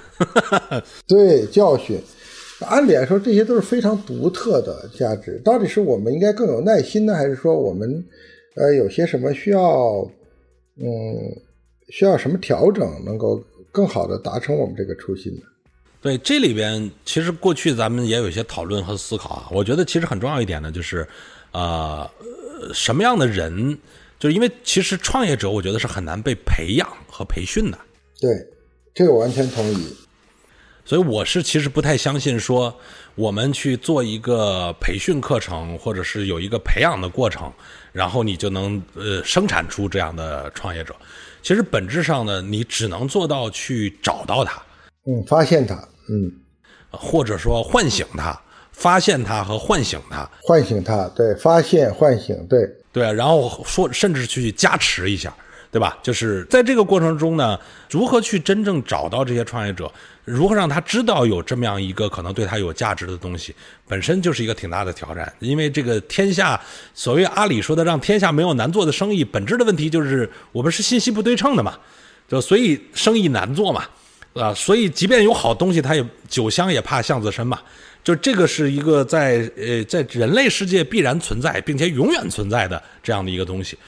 [1.07, 2.01] 对教训，
[2.61, 5.39] 按理来说这些都是非常独特的价值。
[5.45, 8.03] 到底是我们应该更有耐心呢，还是说我们
[8.57, 9.99] 呃有些什么需要
[10.77, 10.87] 嗯
[11.91, 15.43] 需要什么调整，能够更好的达成我们这个初心呢？
[16.01, 19.49] 对，这里边其实过去咱们也有一些讨论和思考啊。
[19.53, 21.07] 我觉得其实很重要一点呢，就是，
[21.53, 22.09] 呃，
[22.73, 23.77] 什么样的人，
[24.19, 27.79] 就是因为其实创业者，我觉得是很难被培养和培训的。
[28.21, 28.31] 对，
[28.95, 29.97] 这个我完全同意。
[30.85, 32.75] 所以我是其实不太相信说，
[33.15, 37.53] 我们去做一个培训课程，或者是有一个培养的过程，
[37.93, 40.97] 然后你就能呃生产出这样的创业者。
[41.43, 44.63] 其实本质上呢，你只能做到去找到他。
[45.07, 45.75] 嗯，发现他，
[46.09, 46.33] 嗯，
[46.91, 48.39] 或者说唤醒他，
[48.73, 52.61] 发现他和唤醒他，唤醒他，对，发现唤醒，对，
[52.93, 55.35] 对，然后说，甚至去加持一下，
[55.79, 55.97] 对吧？
[56.03, 57.57] 就是在这个过程中呢，
[57.89, 59.89] 如何去真正找到这些创业者，
[60.25, 63.55] 如何让他知道有这么样一个可能对他有价值的东西，
[63.87, 65.33] 本身就是一个挺大的挑战。
[65.39, 66.61] 因为这个天下，
[66.95, 71.79] 所谓阿里说的让天下没有难做的生意，本质的问题就是我们是信息不对称的嘛，
[72.27, 73.85] 就所以生意难做嘛。
[74.35, 77.61] 啊，所以即便有好东西，它也酒香也怕巷子深嘛。
[78.03, 83.79] 就这个是一个在呃在人类世界必然存在并且永远存在的这样的一个东西。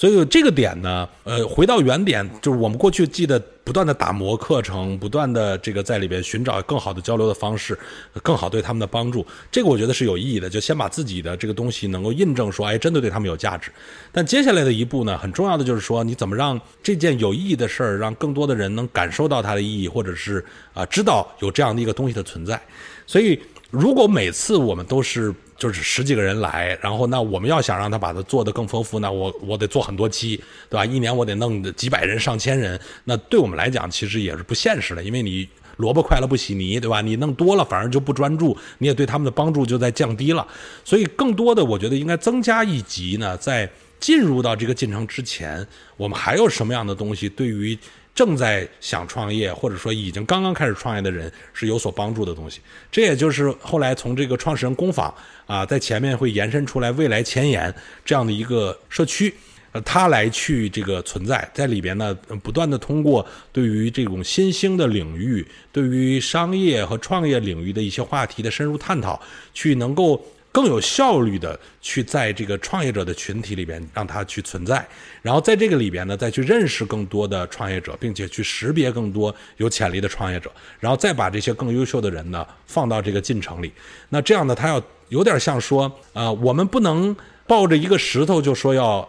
[0.00, 7.78] 所以这个点呢，呃，回到原点，就是我们过去记得不断的打磨课程，不断的这个在里边寻找更好的交流的方式，
[8.22, 9.26] 更好对他们的帮助。
[9.52, 13.70] 这个我觉得是有意义的，就先把自己的这个东西能够印证说，哎，真的对他们有价值。
[14.10, 22.58] 但接下来的一步呢，很重要的就是说，你怎么让这件有意义的事儿，让更多的人能感受到它的意义，或者是啊，知道有这样的一个东西的存在。
[23.06, 23.38] 所以，
[23.70, 25.30] 如果每次我们都是。
[25.60, 30.86] 就是十几个人来，然后那我们要想让他把它做得更丰富，那我我得做很多期，对吧？
[30.86, 35.46] 一年我得弄几百人、上千人，那对我们来讲其实也是不现实的，因为你
[35.76, 37.02] 萝卜快了不洗泥，对吧？
[37.02, 40.48] 你弄多了反而就不专注，你也对他们的帮助就在降低了。
[40.82, 43.70] 所以更多的，我觉得应该增加一级呢，在
[44.00, 45.66] 进入到这个进程之前，
[45.98, 47.78] 我们还有什么样的东西对于？
[48.20, 52.60] 正在想创业，或者说已经刚刚开始创业的人是有所帮助的东西。
[52.92, 55.14] 这也就是后来从这个创始人工坊
[55.46, 59.32] 啊，在前面会延伸出来未来前沿这样的一个社区，
[59.72, 69.18] 呃，它来去这个存在在里边呢，不断的通过对于这种新兴的领域，对于商业和创业领域的一些话题的深入探讨，
[69.54, 70.22] 去能够。
[70.52, 74.84] 更有效率的去在这个创业者的群体里边让他去存在，
[75.22, 83.72] 然后在这个里边呢，再去认识更多的创业者，并且去识别更多有潜力的创业者，然后再把这些更优秀的人呢放到这个进程里。
[84.08, 87.14] 那这样呢，他要有点像说，呃，我们不能
[87.46, 89.08] 抱着一个石头就说要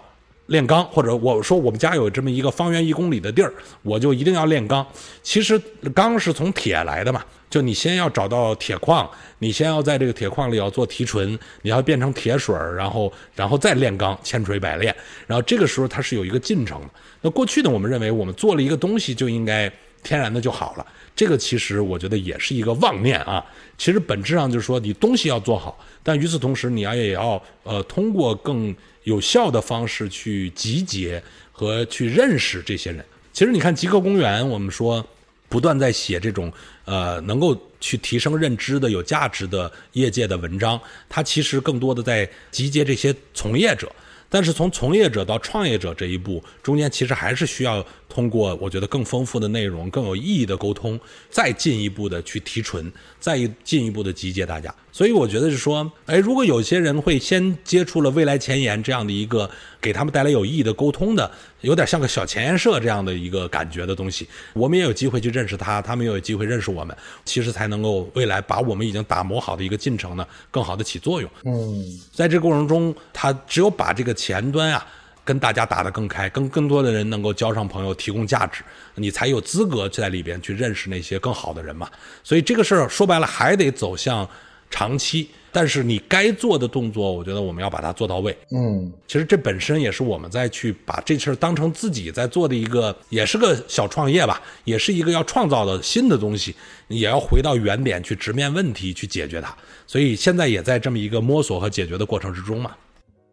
[0.52, 4.86] 炼钢，或者我说我们家有这么一个方圆一公里的地儿，我就一定要炼钢。
[5.24, 5.58] 其实
[5.96, 9.10] 钢是从铁来的嘛，就你先要找到铁矿，
[9.40, 14.94] 你先要在这个铁矿里要做提纯，你要变成铁水，然后然后再炼钢，千锤百炼。
[15.26, 16.90] 然后这个时候它是有一个进程的。
[17.22, 19.72] 那过去呢，我们认为我们做了一个东西就应该
[20.04, 20.86] 天然的就好了。
[21.16, 23.42] 这个其实我觉得也是一个妄念啊。
[23.78, 33.04] 其实本质上就是说，你东西要做好，但与此同时，你要也要呃通过更有效的方式去集结和去认识这些人。
[33.34, 35.06] 其实你看极客公园，我们说
[35.48, 36.52] 不断在写这种
[36.86, 43.92] 呃能够去提升认知的有价值的业界的文章，它其实更多的在集结这些从业者。
[44.34, 54.74] 但是从从业者到创业者这一步中间，其实还是需要通过我觉得更丰富的内容、更有意义的沟通，再进一步的去提纯，再进一步的集结大家。
[54.92, 71.32] 所以我觉得是说，哎，如果有些人会先接触了未来前沿这样的一个给他们带来有意义的沟通的，有点像个小前沿社这样的一个感觉的东西，我们也有机会去认识他，他们也有机会认识我们，其实才能够未来把我们已经打磨好的一个进程呢，更好的起作用。
[71.46, 74.86] 嗯，在这个过程中，他只有把这个前端啊
[75.24, 78.64] 跟大家打得更开，跟更多的人能够交上朋友，提供价值，
[78.96, 81.90] 你才有资格在里边去认识那些更好的人嘛。
[82.24, 84.28] 所以这个事儿说白了还得走向
[84.70, 88.36] 长期，但是你该做的动作，我觉得我们要把它做到位。
[88.52, 96.56] 嗯其实这本身也是我们在去把这事儿当成自己在做的一个，也是个小创业吧，也是一个要创造的新的东西，
[96.88, 99.56] 也要回到原点去直面问题去解决它。
[99.86, 102.76] 所以现在也在这么一个摸索和解决的过程之中嘛。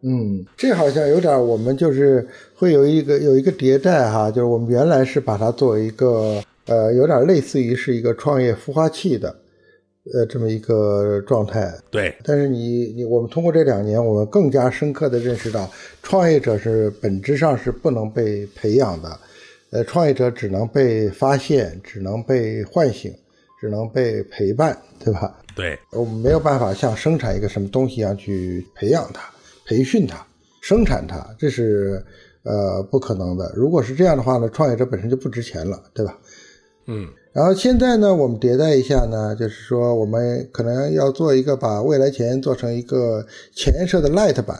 [0.01, 9.35] 嗯，这好像有点儿我们就是会有一个有一个迭代哈，就是我们原来是把它作为一个呃，有点类似于是一个创业孵化器的
[10.13, 11.73] 呃这么一个状态。
[11.91, 15.69] 对，但是你你我们通过这两年，我们更加深刻的认识到，
[16.01, 19.19] 创业者是本质上是不能被培养的，
[19.71, 23.13] 呃，创业者只能被发现，只能被唤醒，
[23.59, 25.35] 只能被陪伴，对吧？
[25.55, 29.29] 对，我们没有办法像生产一个什么东西一样去培养它、
[29.69, 30.25] 培训它、
[30.61, 32.03] 生产它，这是
[32.41, 33.53] 呃不可能的。
[33.55, 36.17] 如果是这样的话呢，创业者本身就不值钱了，对吧？
[36.87, 44.57] 嗯，然后现在呢，我们迭代一下呢，就是说我们可能要做一个把未来钱做成一个前沿社的 Light 版，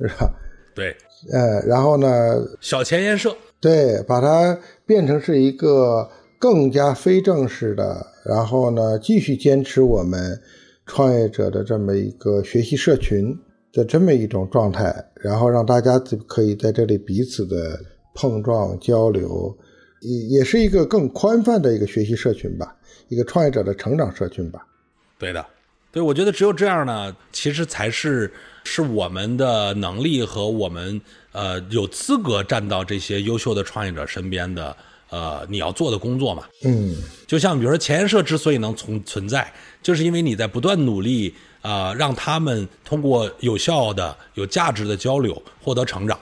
[0.00, 0.34] 是吧？
[0.74, 0.96] 对，
[1.30, 6.10] 呃，然后呢，小前沿社，对，把它变成是一个
[6.40, 10.40] 更加非正式的，然后呢，继续坚持我们
[10.86, 13.38] 创业者的这么一个学习社群
[13.72, 17.78] 的这么一种状态，然后让大家可以在这里彼此的
[18.14, 19.56] 碰撞交流，
[20.00, 22.74] 也也是一个更宽泛的一个学习社群吧，
[23.08, 24.66] 一个创业者的成长社群吧。
[25.18, 25.46] 对的，
[25.92, 28.32] 对，我觉得只有这样呢，其实才是
[28.64, 31.00] 是我们的能力和我们
[31.32, 34.76] 呃有资格站到这些优秀的创业者身边的
[35.10, 36.44] 呃你要做的工作嘛。
[36.64, 39.52] 嗯就像比如说前沿社之所以能存存在，
[39.82, 46.18] 就是因为你在不断努力啊、让他们通过有效的、有价值的交流获得成长，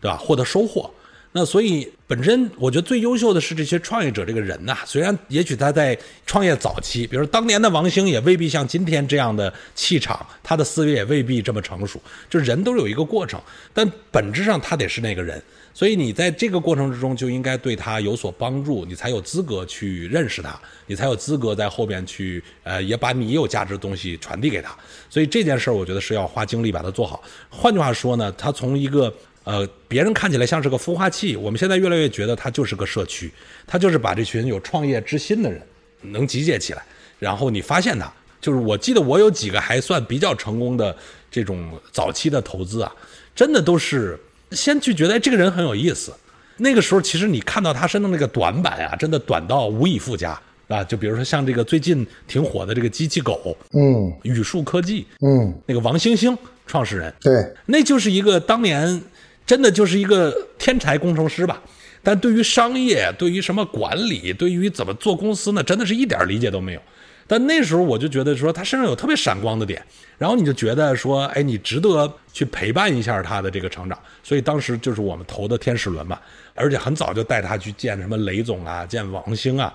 [0.00, 0.16] 对吧？
[0.16, 0.90] 获得收获。
[1.30, 5.96] 那所以本身我觉得最优秀的是这些创业者这个人呐、虽然也许他在
[6.26, 12.00] 创业早期，比如当年的王兴也未必像今天这样的气场，他的思维也未必这么成熟。
[12.30, 13.38] 就人都有一个过程，
[13.74, 15.40] 但本质上他得是那个人。
[15.78, 24.76] 所以你在这个过程之中就应该对他有所帮助，你才有资格去认识他，你才有资格在后边去呃也把你有价值的东西传递给他。
[25.08, 27.22] 所以这件事儿我觉得是要花精力把它做好。
[27.48, 29.14] 换句话说呢，他从一个
[29.44, 33.30] 呃别人看起来像是个孵化器，我们现在越来越觉得它就是个社区，
[33.64, 35.62] 它就是把这群有创业之心的人
[36.00, 36.84] 能集结起来，
[37.20, 38.12] 然后你发现他。
[38.40, 40.96] 就是我记得我有几个还算比较成功的
[41.30, 42.92] 这种早期的投资啊，
[43.32, 44.18] 真的都是
[44.52, 46.12] 先去觉得哎这个人很有意思，
[46.56, 50.82] 那个时候其实你看到他身上那个短板啊，真的短到无以复加啊。
[50.84, 59.00] 就比如说像这个最近挺火的这个机器狗，嗯语数科技嗯，那个王星星创始人，对，那就是一个当年
[59.46, 61.62] 真的就是一个天才工程师吧。
[62.00, 66.80] 但对于商业，对于什么管理，对于怎么做公司呢，真的是一点理解都没有。
[67.28, 69.80] 但那时候我就觉得说他身上有特别闪光的点，
[70.16, 73.96] 然后你就觉得说，哎，你值得去陪伴一下他的这个成长。
[74.22, 76.18] 所以当时就是我们投的天使轮嘛，
[76.54, 79.72] 而且很早就带他去见什么雷总啊，见王兴啊。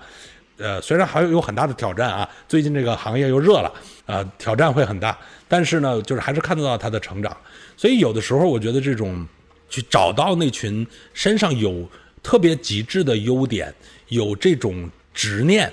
[0.56, 3.72] 呃，虽然还有有很大的挑战啊，最近这个行业又热了，
[4.06, 7.36] 呃，挑战会很大，但是呢，就是还是看得到他的成长。
[7.76, 9.26] 所以有的时候我觉得这种
[9.68, 11.88] 去找到那群身上有
[12.22, 13.74] 特别极致的优点，
[14.08, 15.72] 有这种执念，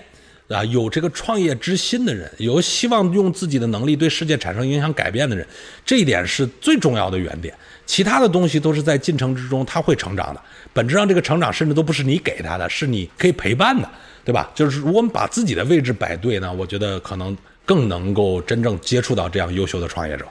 [0.51, 5.45] 啊，有这个创业之心的人，有希望用自己的能力对世界产生影响改变的人，
[5.85, 7.53] 这一点是最重要的原点。
[7.85, 10.41] 其他的东西都是在进程之中，他会成长的。
[10.73, 13.89] 本质上，这个成长甚至都不是你给他的，是你可以陪伴的，
[14.23, 14.49] 对吧？
[14.53, 17.35] 就是如果我们把自己的位置摆对呢，我觉得可能
[17.65, 20.25] 更能够真正接触到这样优秀的创业者。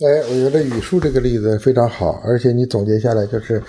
[0.00, 3.60] 哎，我觉得语数这个例子非常好，而且你总结下来就是，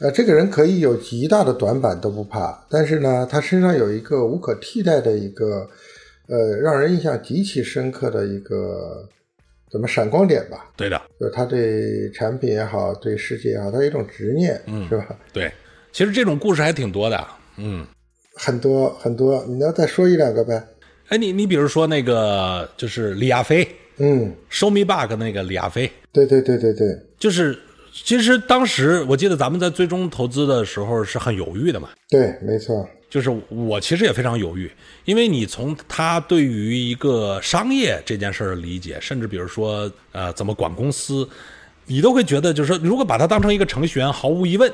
[0.00, 5.66] 呃，这个人可以有极大的短板都不怕，但是呢，他身上有一个无可替代的一个，
[6.26, 9.08] 呃，让人印象极其深刻的一个
[9.70, 10.70] 怎么闪光点吧？
[10.76, 15.06] 对的，就是他对产品也好，对世界也好，他有一种执念，嗯，是吧？
[15.32, 15.50] 对，
[15.90, 17.26] 其实这种故事还挺多的，
[17.56, 17.86] 嗯，
[18.34, 20.62] 很多很多，你要再说一两个呗？
[21.08, 23.66] 哎，你你比如说那个就是李亚飞。
[23.98, 27.58] 嗯，Show me bug 那个李亚飞，对对对对对，就是
[27.92, 31.88] 其实当时我记得咱们在最终投资的时候是很犹豫的嘛。
[32.08, 34.70] 对，没错，就是我其实也非常犹豫，
[35.04, 41.28] 因为你从他对于一个商业这件事儿的理解，甚至比如说呃怎么管公司，
[41.86, 44.72] 你都会觉得就是说，如果把他当成一个程序员，毫无疑问。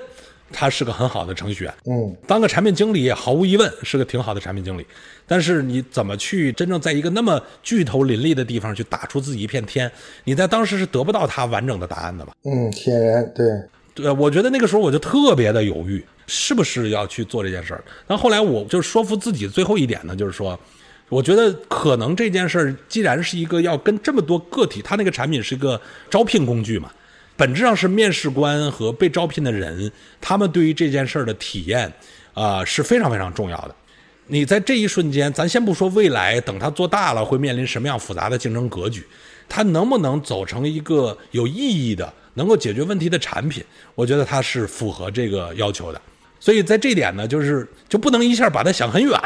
[0.53, 4.87] 他是个很好的程序员，嗯，当个产品经理毫无疑问是个挺好的产品经理。
[5.27, 9.91] 但是你怎么去真正在一个那么巨头林立的地方去打出自己一片天？
[10.25, 12.33] 你在当时是得不到他完整的答案的吧？
[12.45, 13.47] 嗯，显然对。
[13.95, 17.85] 对，我觉得那个时候我就特别的犹豫，是不是要去做这件事儿。
[18.07, 20.59] 但后来我就说服自己，最后一点呢，就是说，
[21.09, 25.81] 我觉得可能这件事儿既然是一个要跟这么多个体，他那个产品是一个
[26.11, 26.91] 招聘工具嘛。
[27.37, 31.93] 本质上是面试官和被招聘的人，他们对于这件事儿的体验，
[32.33, 33.75] 啊是非常非常重要的。
[34.27, 39.07] 你在这一瞬间，咱先不说未来，等他做大了会面临什么样复杂的竞争格局，
[39.49, 43.63] 他能不能走成一个有意义的、能够解决问题的产品，
[43.95, 46.01] 我觉得他是符合这个要求的。
[46.41, 49.19] 所以在这点呢，就是就不能一下把他想很远。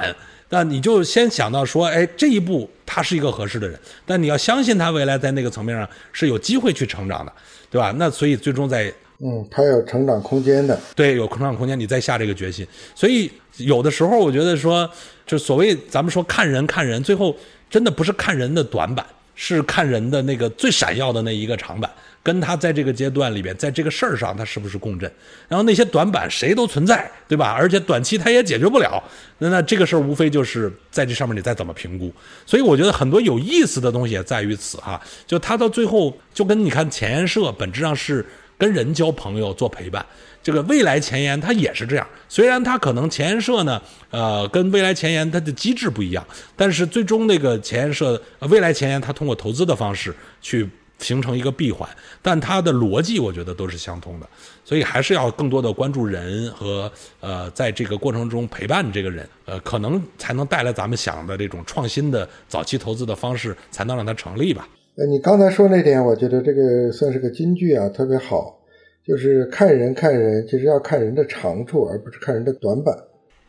[0.51, 7.33] 那你就先想到说，哎，这一步他是一个合适的人，但你要相信他未来在那个层面上是有机会去成长的，
[7.71, 7.95] 对吧？
[7.97, 12.67] 那所以最终在，嗯，他有成长空间的，对，有成长空间，你再下这个决心。
[12.95, 14.89] 所以有的时候我觉得说，
[15.27, 17.37] 就所谓咱们说看人看人，最后
[17.69, 19.05] 真的不是看人的短板，
[19.35, 21.91] 是看人的那个最闪耀的那一个长板。
[22.23, 25.11] 跟他在这个阶段里边，在这个事儿上，他是不是共振？
[25.49, 27.53] 然后那些短板谁都存在，对吧？
[27.53, 29.03] 而且短期他也解决不了。
[29.39, 32.13] 那那这个事儿无非就是在这上面你再怎么评估。
[32.45, 35.01] 所以我觉得很多有意思的东西也在于此哈。
[35.27, 38.27] 就他到最后就跟你看前沿社本质上是
[38.59, 40.05] 跟人交朋友做陪伴。
[40.43, 42.07] 这个未来前沿它也是这样。
[42.29, 50.69] 虽然它可能前沿社呢，呃，跟未来前沿它的机制不一样，但是最终那个前沿社未来前沿它通过投资的方式去。
[50.99, 51.89] 形成一个闭环，
[52.21, 54.29] 但它的逻辑我觉得都是相通的，
[54.65, 56.91] 所以还是要更多的关注人和
[57.21, 64.69] 呃，在这个过程中陪伴这个人，呃，可能才能带来咱们想的这种创新的早期投资的方式，才能让它成立吧。
[64.97, 68.59] 呃，你刚才说那点，我觉得这个算是个金句啊，特别好，
[69.07, 72.93] 就是看人看人，其实要看人的长处，而不是看人的短板。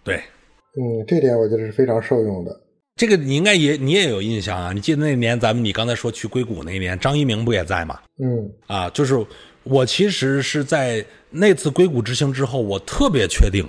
[0.04, 2.56] 对，嗯，这点我觉得是非常受用的。
[3.00, 4.74] 这个你应该也你也有印象啊？
[4.74, 7.98] 你记得那年咱们你刚才说去硅谷那年，张一鸣不也在吗？
[8.22, 9.26] 嗯，啊，就是
[9.64, 13.66] 我其实是在那次硅谷之行之后，我特别确定，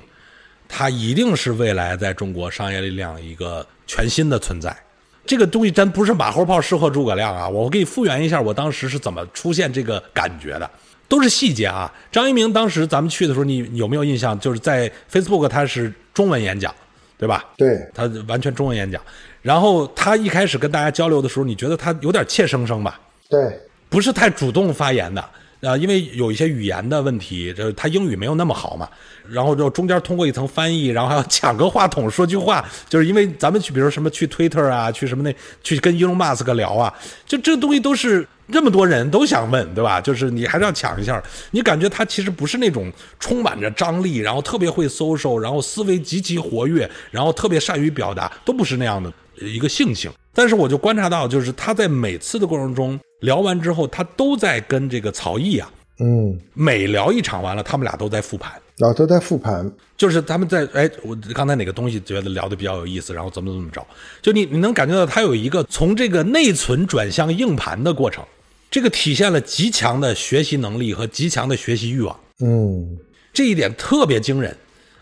[0.68, 4.76] 他一定是未来在中国商业力量一个全新的存在。
[5.24, 7.48] 这个东西真不是马后炮，适合诸葛亮啊！
[7.48, 10.68] 我给你复原一下，我当时是怎么出现这个感觉的，
[11.06, 11.94] 都是细节啊。
[12.10, 14.36] 张一鸣当时咱们去的时候，你有没有印象？
[14.40, 16.74] 就是在 Facebook，他是中文演讲。
[17.20, 17.44] 对吧？
[17.54, 19.00] 对他完全中文演讲，
[19.42, 22.98] 然后他一开始跟大家交流的时候，你觉得他有点怯生生吧？
[23.28, 23.60] 对，
[23.90, 25.22] 不是太主动发言的
[25.60, 28.88] 啊，因为有一些语言的问题，这他英语没有那么好嘛。
[29.28, 36.92] 然后就中间通过一层翻译，然后还要抢个话筒说句话，就是因为咱们去，比如什么去 Twitter 啊，去什么那去跟 Elon Musk 聊啊，
[37.26, 38.26] 就这东西都是。
[38.52, 40.00] 这么多人都想问，对吧？
[40.00, 41.22] 就是你还是要抢一下。
[41.52, 50.10] 你感觉他其实不是那种充满着张力，然后特别会 social，然后思维极其活跃，然后特别善于表达，都不是那样的一个性情。
[50.34, 63.86] 但是我就观察到，就是他在每次的过程中聊完之后，他都在跟这个曹毅啊，嗯，每聊一场完了，他们俩都在复盘，啊都在复盘，就是他们在哎，我刚才哪个东西觉得聊的比较有意思，然后怎么怎么着，
[64.22, 68.24] 就你你能感觉到他有一个从这个内存转向硬盘的过程。
[68.70, 72.96] 这个体现了极强的学习能力和极强的学习欲望，嗯，
[73.32, 74.56] 这一点特别惊人，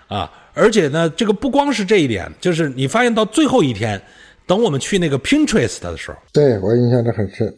[0.06, 4.02] 啊，而且呢，这个不光是这一点，就是你发现到最后一天，
[4.48, 7.54] 等我们去那个 Pinterest 的时候，对我印象的很深，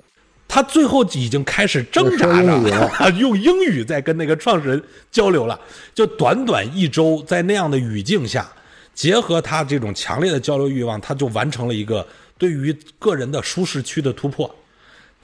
[0.49, 5.59] 他最后已经开始挣扎着 用英语在跟那个创始人交流了，
[5.95, 8.53] 就短短一周，在那样的语境下。
[8.93, 14.53] 结合他这种强烈的交流欲望，他就完成了一个对于个人的舒适区的突破。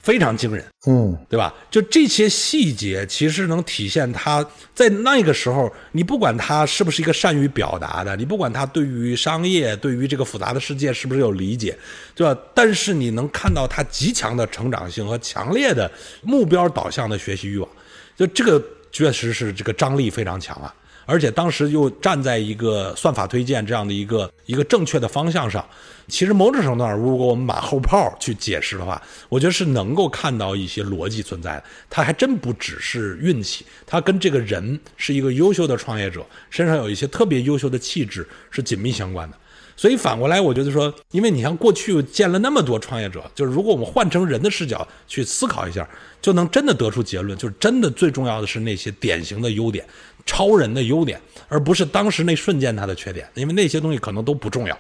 [0.07, 1.53] 非常惊人，嗯，对吧？
[1.69, 11.77] 就这些细节，其实能体现他在那个时候，你不管他是不是一个善于表达的，你不管他对于商业、对于这个复杂的世界是不是有理解，
[12.15, 12.41] 对吧？
[12.55, 15.91] 但是你能看到他极强的成长性和强烈的
[16.23, 17.69] 目标导向的学习欲望，
[18.17, 20.73] 就这个确实是这个张力非常强啊。
[21.07, 25.65] 而且当时又站在一个算法推荐这样的一个一个正确的方向上，
[26.09, 31.65] 其实某种程度上，如果我们马后炮去解释的话，我觉得是能够看到一些逻辑存在的。
[31.89, 39.39] 他还真不只是运气，他跟这个人是一个优秀的创业者，身上有一些特别优秀的气质是紧密相关的。
[39.77, 45.87] 所以反过来，我觉得说，因为你像过去见了那么多创业者，就是如果我们换成人的视角去思考一下，
[46.23, 49.85] 就能真的得出结论，就是真的最重要的是那些典型的优点。
[50.25, 54.77] 超人的优点，而不是当时那瞬间他的缺点，因为那些东西可能都不重要。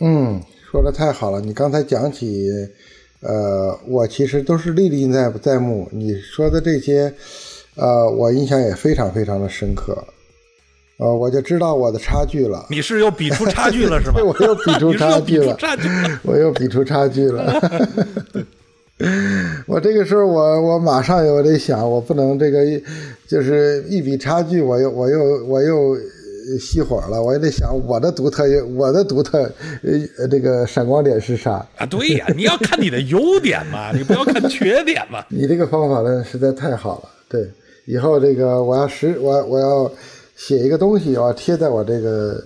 [0.00, 1.40] 嗯，说的太好了。
[1.40, 2.48] 你刚才讲起，
[3.20, 5.88] 呃，我其实都是历历在在目。
[5.90, 7.12] 你说的这些，
[7.74, 10.06] 呃，我印象也非常非常的深刻。
[10.98, 12.66] 呃，我就知道我的差距了。
[12.70, 14.20] 你是又比出差距了是吗？
[14.24, 15.56] 我又比出 差距了。
[16.22, 17.52] 我又比出差距了。
[19.66, 22.64] 我这个时候，我我马上我得想，我不能这个，
[23.28, 25.94] 就是一比差距，我又我又我又
[26.58, 28.44] 熄火了，我也得想我的独特，
[28.74, 29.40] 我的独特，
[30.18, 31.84] 呃，这个闪光点是啥啊？
[31.84, 35.22] 对呀，你要看你的优点嘛，你不要看缺点嘛。
[35.28, 37.08] 你这个方法呢，实在太好了。
[37.28, 37.46] 对，
[37.84, 39.92] 以后这个我要实我我要
[40.36, 42.40] 写一个东西，我要贴在我这个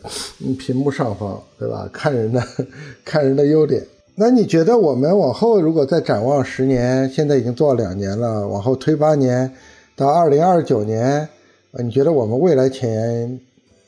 [0.58, 1.90] 屏幕上方，对吧？
[1.92, 2.40] 看人的
[3.04, 3.84] 看人的优点。
[4.14, 9.52] 那你觉得我们往后如果再展望十年，现在已经做了两年了，往后推八年，
[9.96, 11.28] 到二零二九年，
[11.72, 13.40] 呃，你觉得我们未来前，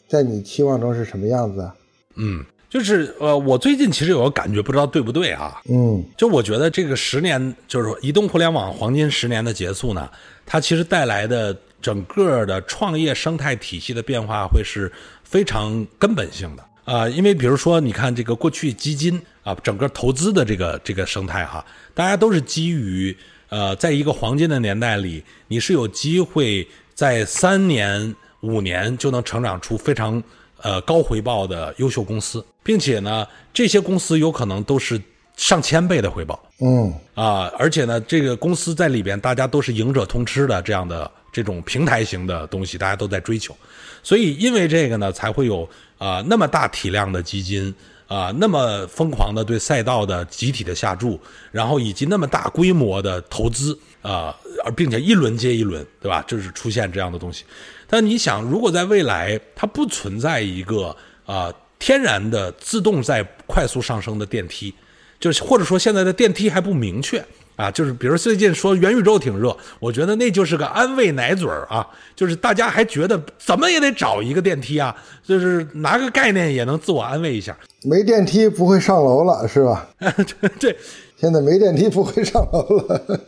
[0.08, 1.70] 在你期望中是什么样子？
[2.16, 5.60] 嗯，就是呃，我最近其实有个感觉，不知道对不对啊？
[5.68, 10.08] 嗯，就我觉得这个十年，就是说移动互联网黄金十年的结束呢，
[10.46, 14.90] 它其实带来的整个的创业生态体系的变化，会是
[15.24, 16.64] 非常根本性的。
[16.84, 21.64] 啊，因为比如说，你看这个过去基金啊，整个投资的这个这个生态哈，
[21.94, 23.16] 大家都是基于
[23.50, 30.20] 呃，在一个黄金的年代里，你是有机会在三年五年就能成长出非常
[30.60, 33.24] 呃高回报的优秀公司，并且呢，
[33.54, 35.00] 这些公司有可能都是
[35.36, 36.42] 上千倍的回报。
[36.60, 43.56] 嗯啊，而且呢，这个公司在里边，大家都是赢者通吃的这样的这种平台型的东西，大家都在追求，
[44.02, 45.68] 所以因为这个呢，才会有。
[45.98, 47.72] 啊，那么大体量的基金
[48.08, 51.16] 啊，那么疯狂的对赛道的集体的下注，
[51.52, 56.20] 然后以及那么大规模的投资啊，而并且一轮接一轮，对吧？
[56.26, 57.44] 就是出现这样的东西。
[57.86, 64.74] 但你想，如果在未来它不存在一个啊天然的自动在快速上升的电梯，
[65.22, 67.24] 就是或者说现在的电梯还不明确。
[67.54, 77.54] 啊，就是比如最近说元宇宙挺热，我觉得那就是个安慰奶嘴儿啊，就是大家还觉得怎么也得找一个电梯啊，就是拿个概念也能自我安慰一下。
[77.82, 79.86] 没电梯不会上楼了，是吧？
[80.58, 80.74] 对，
[81.20, 83.20] 现在没电梯不会上楼了。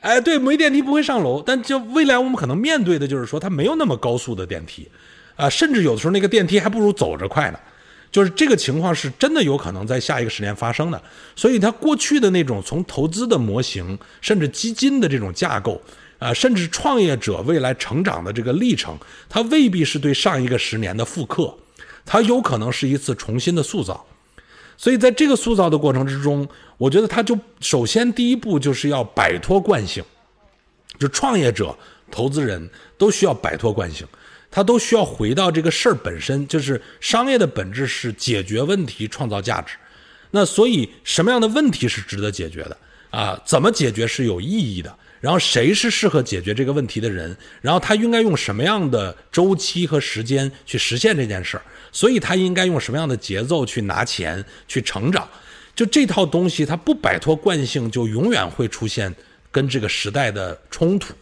[0.00, 4.88] 哎，对，没电梯不会上楼，但就未来我们可能面对的就是说，它没有那么高速的电梯，
[5.36, 7.58] 啊，甚至有的时候那个电梯还不如走着快呢。
[8.10, 11.02] 就是这个情况是真的有可能在下一个十年发生的，
[11.34, 15.80] 所以它过去的那种从投资的模型，甚至基金的这种架构，
[16.18, 18.96] 啊，甚至创业者未来成长的这个历程，
[19.28, 21.54] 它未必是对上一个十年的复刻，
[22.06, 24.06] 它有可能是一次重新的塑造。
[24.78, 26.46] 所以在这个塑造的过程之中，
[26.78, 30.02] 我觉得它就首先第一步就是要摆脱惯性，
[30.98, 31.76] 就创业者、
[32.10, 34.06] 投资人都需要摆脱惯性。
[34.50, 39.74] 他都需要回到这个事儿本身，就是商业的本质是解决问题、创造价值。
[40.30, 42.76] 那所以什么样的问题是值得解决的
[43.10, 43.40] 啊？
[43.46, 44.94] 怎么解决是有意义的？
[45.20, 47.34] 然后谁是适合解决这个问题的人？
[47.60, 51.62] 然后他应该用什么样的周期和时间去实现这件事儿？
[51.90, 55.26] 所以他应该用什么样的节奏去拿钱、去成长？
[55.74, 59.14] 就这套东西，它不摆脱惯性，就永远会出现
[59.50, 61.14] 跟这个时代的冲突。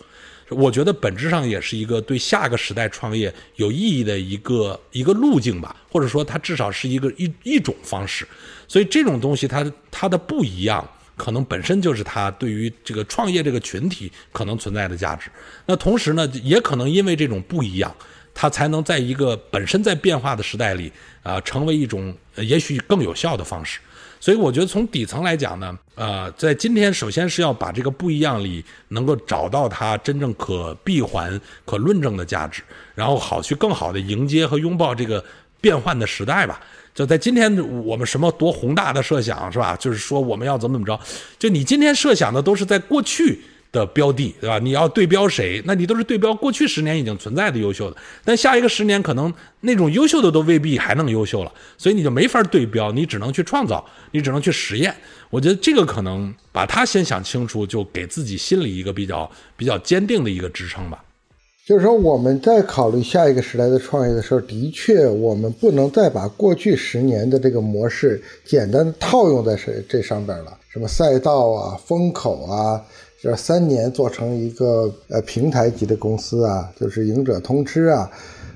[0.50, 8.26] 我觉得本质上也是一个对下个时代创业有意义的一个一个路径吧，或者说它至少是一个一一种方式。
[8.68, 10.86] 所以这种东西它它的不一样，
[11.16, 15.30] 可能本身就是它对于这个创业这个群体可能存在的价值。
[15.66, 17.94] 那同时呢，也可能因为这种不一样，
[18.34, 20.92] 它才能在一个本身在变化的时代里
[21.22, 23.80] 啊，成为一种也许更有效的方式。
[24.24, 32.62] 所以我觉得从底层来讲呢，呃，在今天首先是要把这个不一样里能够找到它真正可闭环、可论证的价值，
[32.94, 35.22] 然后好去更好的迎接和拥抱这个
[35.60, 36.58] 变换的时代吧。
[36.94, 37.54] 就在今天，
[37.84, 39.76] 我们什么多宏大的设想是吧？
[39.76, 40.98] 就是说我们要怎么怎么着，
[41.38, 43.42] 就你今天设想的都是在过去
[43.74, 44.58] 的标的，对吧？
[44.60, 54.94] 你要对标谁，那你都是对标过去十年已经存在的优秀的，但下一个十年可能那种优秀的都未必还能优秀了，所以你就没法对标，你只能去创造，你只能去实验。
[55.28, 61.02] 我觉得这个可能把它先想清楚，就给自己心里一个比较比较坚定的一个支撑吧。
[61.66, 70.58] 就是说，我们在考虑下一个时代的创业的时候，的确，我们不能再把过去十年的这个模式简单套用在这这上边了。
[70.68, 72.84] 什么赛道啊、风口啊，
[73.24, 78.10] 这三年做成一个呃平台级的公司啊，就是赢者通吃啊，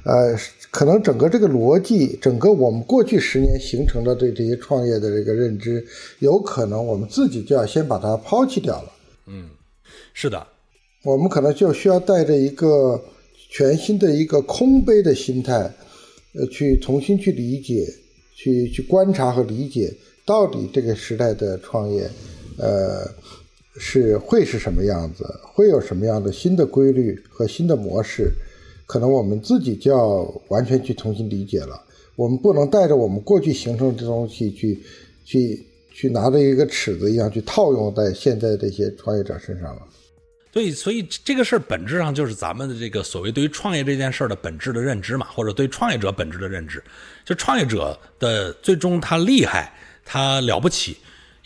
[0.05, 0.39] 呃，
[0.71, 5.83] 可能整个这个逻辑，整个我们过去十年形成的对这些创业的这个认知，
[6.19, 8.93] 有可能我们自己就要先把它抛弃掉了。
[9.27, 9.49] 嗯，
[10.13, 10.47] 是的。
[11.03, 13.03] 我们可能就需要带着一个
[13.49, 15.73] 全新的一个空杯的心态，
[16.35, 17.87] 呃，去重新去理解、
[18.37, 19.91] 去去观察和理解，
[20.27, 22.03] 到底这个时代的创业，
[22.59, 23.09] 呃，
[23.79, 28.33] 是会是什么样子，会有什么样的新的规律和新的模式，
[28.87, 31.81] 可能我们自己就要完全去重新理解了。
[32.17, 34.83] 我们不能带着我们过去形成的东西去，
[35.25, 39.83] 去去拿着一个尺子一样去套用在现在这些创业者身上了。
[40.53, 46.83] 所以，所以这个事儿本质上就是咱们的这个所谓对于创业这件事儿的本质的认知嘛，或者对创业者本质的认知。
[47.25, 49.73] 就创业者的最终他厉害，
[50.05, 50.97] 他了不起，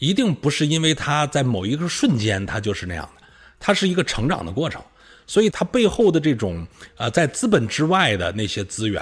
[0.03, 3.22] 一定不是因为他在某一个瞬间他就是那样的，
[3.61, 4.82] 他是一个成长的过程。
[5.28, 9.00] 所以，他背后的这种呃，在资本之外的那些资源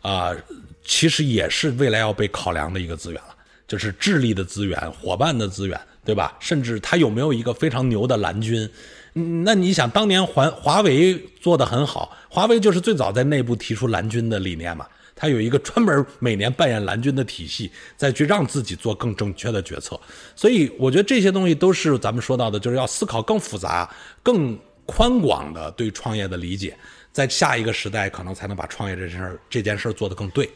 [0.00, 0.34] 啊，
[0.82, 3.36] 其实也是未来要被考量的一个资源了，
[3.66, 6.34] 就是智力的资源、伙伴的资源，对吧？
[6.40, 8.68] 甚至他有没有一个非常牛的蓝军。
[9.44, 14.86] 那你想，当年华华为做的很好，华为就是最早在内部提出蓝军的理念嘛，
[15.18, 19.98] 他有一个专门每年扮演蓝军的体系，再去让自己做更正确的决策。
[20.36, 23.92] 所以我觉得这些东西都是咱们说到的，就是要思考更复杂、
[24.22, 24.56] 更
[24.86, 26.76] 宽广的对创业的理解，
[27.12, 30.48] 在下一个时代可能才能把创业这件事这件事做得更对。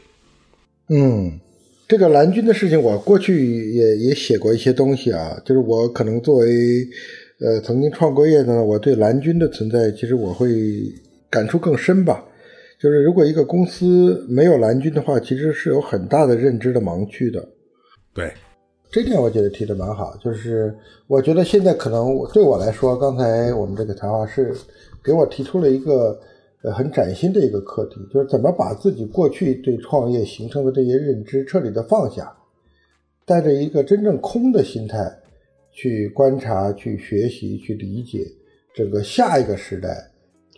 [0.87, 1.39] 嗯，
[1.87, 6.87] 这个蓝军的事情，我过去也也写过一些东西啊，就是我可能作为。
[7.39, 10.49] 呃，曾经创过业的呢，我对蓝军的存在，其实我会
[11.29, 12.23] 感触更深吧。
[12.83, 17.47] 就是如果一个公司没有蓝军的话，其实是有很大的认知的盲区的。
[18.13, 18.33] 对，
[18.91, 20.13] 这点我觉得提的蛮好。
[20.17, 20.75] 就是
[21.07, 24.53] 我觉得现在可能对我来说，刚才我们这个谈话是
[25.01, 26.19] 给我提出了一个
[26.61, 32.35] 呃很崭新的一个课题，就是怎么把自己过去对创业形成的这些认知彻底的放下，
[33.25, 34.97] 带着一个真正空的心态。
[35.75, 38.19] 去观察、去学习、去理解
[38.75, 40.07] 整个下一个时代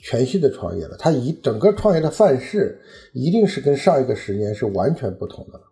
[0.06, 0.96] 全新的创业了。
[1.00, 2.80] 它一整个创业的范式
[3.12, 5.64] 一定是跟上一个十年是完全不同的了。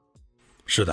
[0.65, 0.91] 是的，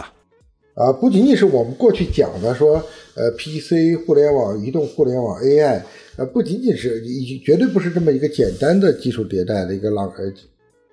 [0.75, 2.85] 啊，不仅仅是我们过去讲的说，
[3.15, 5.81] 呃，PC、互联网、移动互联网、AI，
[6.17, 7.03] 呃，不仅仅是
[7.43, 10.31] 绝对不是这么一个简单的技术迭代的一个浪呃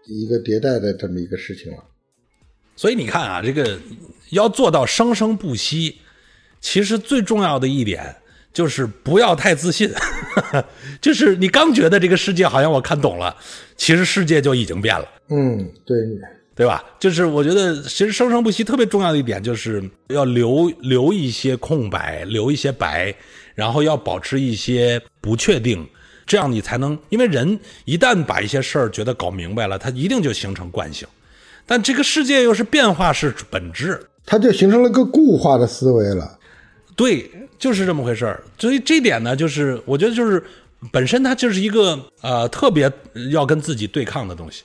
[0.06, 1.84] 一个迭代的这么一个事情了。
[2.78, 3.78] 所以你看啊，这个
[4.30, 5.98] 要做到生生不息。
[6.60, 8.16] 其实最重要的一点
[8.58, 9.88] 就是不要太自信，
[11.00, 13.36] 就是你刚觉得这个世界好像我看懂了，
[13.76, 15.06] 其实世界就已经变了。
[15.30, 15.96] 嗯，对，
[16.56, 16.84] 对吧？
[17.00, 23.14] 就是我觉得其实生生不息特别重要的一点就是要留留一些空白，留一些白，
[23.54, 25.88] 然后要保持一些不确定，
[26.26, 31.08] 这样你才能，因为人一旦把一些事儿觉得搞明白了，他一定就形成惯性。
[31.68, 36.37] 但这个世界又是变化是本质，它就形成了个固化的思维了。
[36.98, 38.44] 对，就是这么回事儿。
[38.60, 40.44] 所以这点呢，就是我觉得就是
[40.92, 42.92] 本身它就是一个呃特别
[43.32, 44.64] 要跟自己对抗的东西，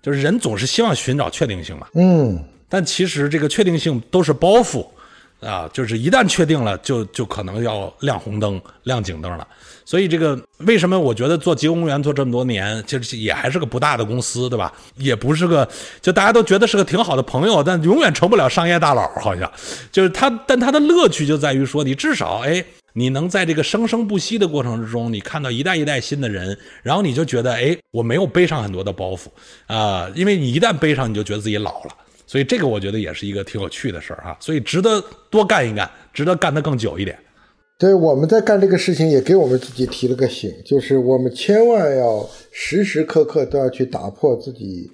[0.00, 1.86] 就是人总是希望寻找确定性嘛。
[1.94, 4.86] 嗯，但其实这个确定性都是包袱
[5.42, 9.46] 啊，就是一旦确定了，就就可能要亮红灯、亮警灯了。
[9.84, 14.72] 所以这个为什么我觉得做极公园做这么多年，其实也还是个不大的公司，对吧？
[14.96, 15.68] 也不是个，
[16.00, 19.50] 就大家都觉得是个挺好的朋友，但永远成不了商业大佬，好像
[19.90, 20.30] 就是他。
[20.46, 29.26] 但他的乐趣就在于说，你至少哎，你能在这个生生不息的过程之中，你看到一代一代新的人，然后你就觉得哎，我没有背上很多的包袱
[29.66, 31.90] 啊，因为你一旦背上，你就觉得自己老了。
[32.32, 37.14] 所以这个我觉得也是一个挺有趣的事儿哈，所以值得多干一干，值得干得更久一点。
[37.78, 44.90] 对，我们在干这个事情，也给我们自己提了个醒，就是我们千万要时时刻刻都要去打破自己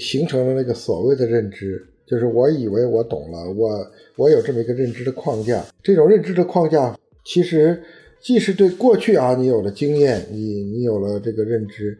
[0.00, 3.86] 形成的那个所谓的认知，就是我以为我懂了，我
[4.16, 5.62] 我有这么一个认知的框架。
[5.82, 7.82] 这种认知的框架，其实
[8.22, 11.98] 既是对过去啊，你有了经验，你你有了这个认知，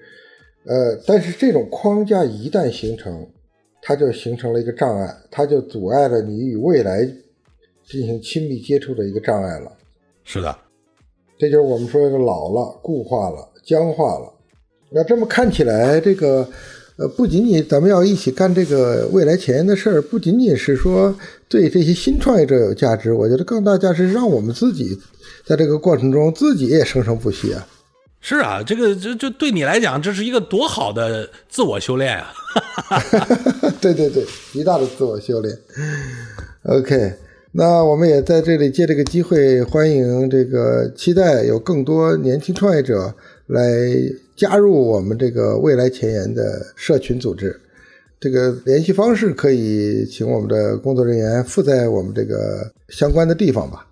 [0.64, 3.28] 呃，但是这种框架一旦形成，
[3.89, 7.03] 它就形成了一个障碍，它就阻碍了你与未来
[7.86, 9.72] 进行亲密接触的一个障碍了。
[10.24, 10.55] 是的，
[11.39, 14.30] 这就是我们说的老了、固化了、僵化了。
[14.91, 16.47] 那这么看起来，这个
[16.99, 21.18] 呃，不仅仅咱们要一起干这个未来前沿的事儿，不仅仅是说
[21.49, 25.01] 对这些新创业者有价值，我觉得更大价值让我们自己
[25.47, 27.66] 在这个过程中自己也生生不息啊。
[28.20, 32.34] 是啊，这个这这对你来讲，这是一个多好的自我修炼啊！
[32.81, 35.59] 哈哈哈对对对，极大的自我修炼。
[36.64, 37.12] OK。
[37.51, 43.12] 那我们也在这里借这个机会，欢迎这个期待有更多年轻创业者
[43.47, 43.62] 来
[44.37, 46.43] 加入我们这个未来前沿的
[46.76, 47.59] 社群组织。
[48.20, 53.87] 这个联系方式可以请我们的工作人员附在我们这个相关的地方吧。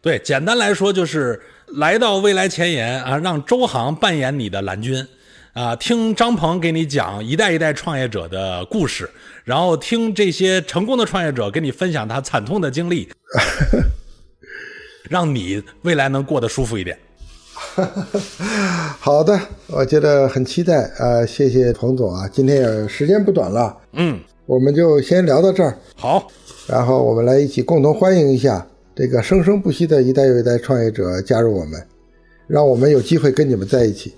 [0.00, 1.38] 对，简单来说就是
[1.76, 5.04] 来到未来前沿啊，让周航扮演你的蓝军。
[5.52, 9.10] 啊，听张鹏给你讲一代一代创业者的故事，
[9.44, 13.06] 然后听这些成功的创业者跟你分享他惨痛的经历，
[15.10, 16.98] 让你未来能过得舒服一点。
[18.98, 21.24] 好的，我觉得很期待啊！
[21.26, 25.76] 谢谢彭总啊，今天也时间不短了，嗯，我们就先聊到这儿。
[25.94, 26.26] 好，
[26.66, 31.86] 然后我们来一起共同欢迎一下这个生生不息的一代又一代创业者加入我们，
[32.46, 34.14] 让我们有机会跟你们在一起。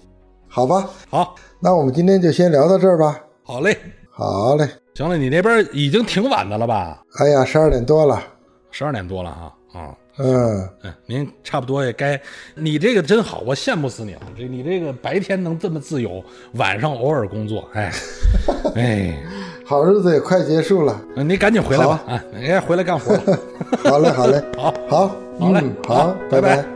[0.55, 3.18] 好吧，好，那我们今天就先聊到这儿吧。
[3.42, 3.76] 好嘞，
[4.09, 7.02] 好嘞，行了，你那边已经挺晚的了吧？
[7.18, 8.22] 哎呀，十二点多了，
[8.70, 10.68] 十二点多了哈，啊，嗯。
[10.84, 12.20] 嗯，您差不多也该，
[12.55, 14.20] 你这个真好，我羡慕死你了。
[14.38, 17.90] 这你这个白天能这么自由，晚上偶尔工作，哎，
[18.76, 19.18] 哎，
[19.66, 23.38] 好日子也快结束了，你赶紧回来吧，啊，你该回来干活了。
[23.90, 26.74] 好嘞，好嘞，好， 好，好嘞，好，拜拜。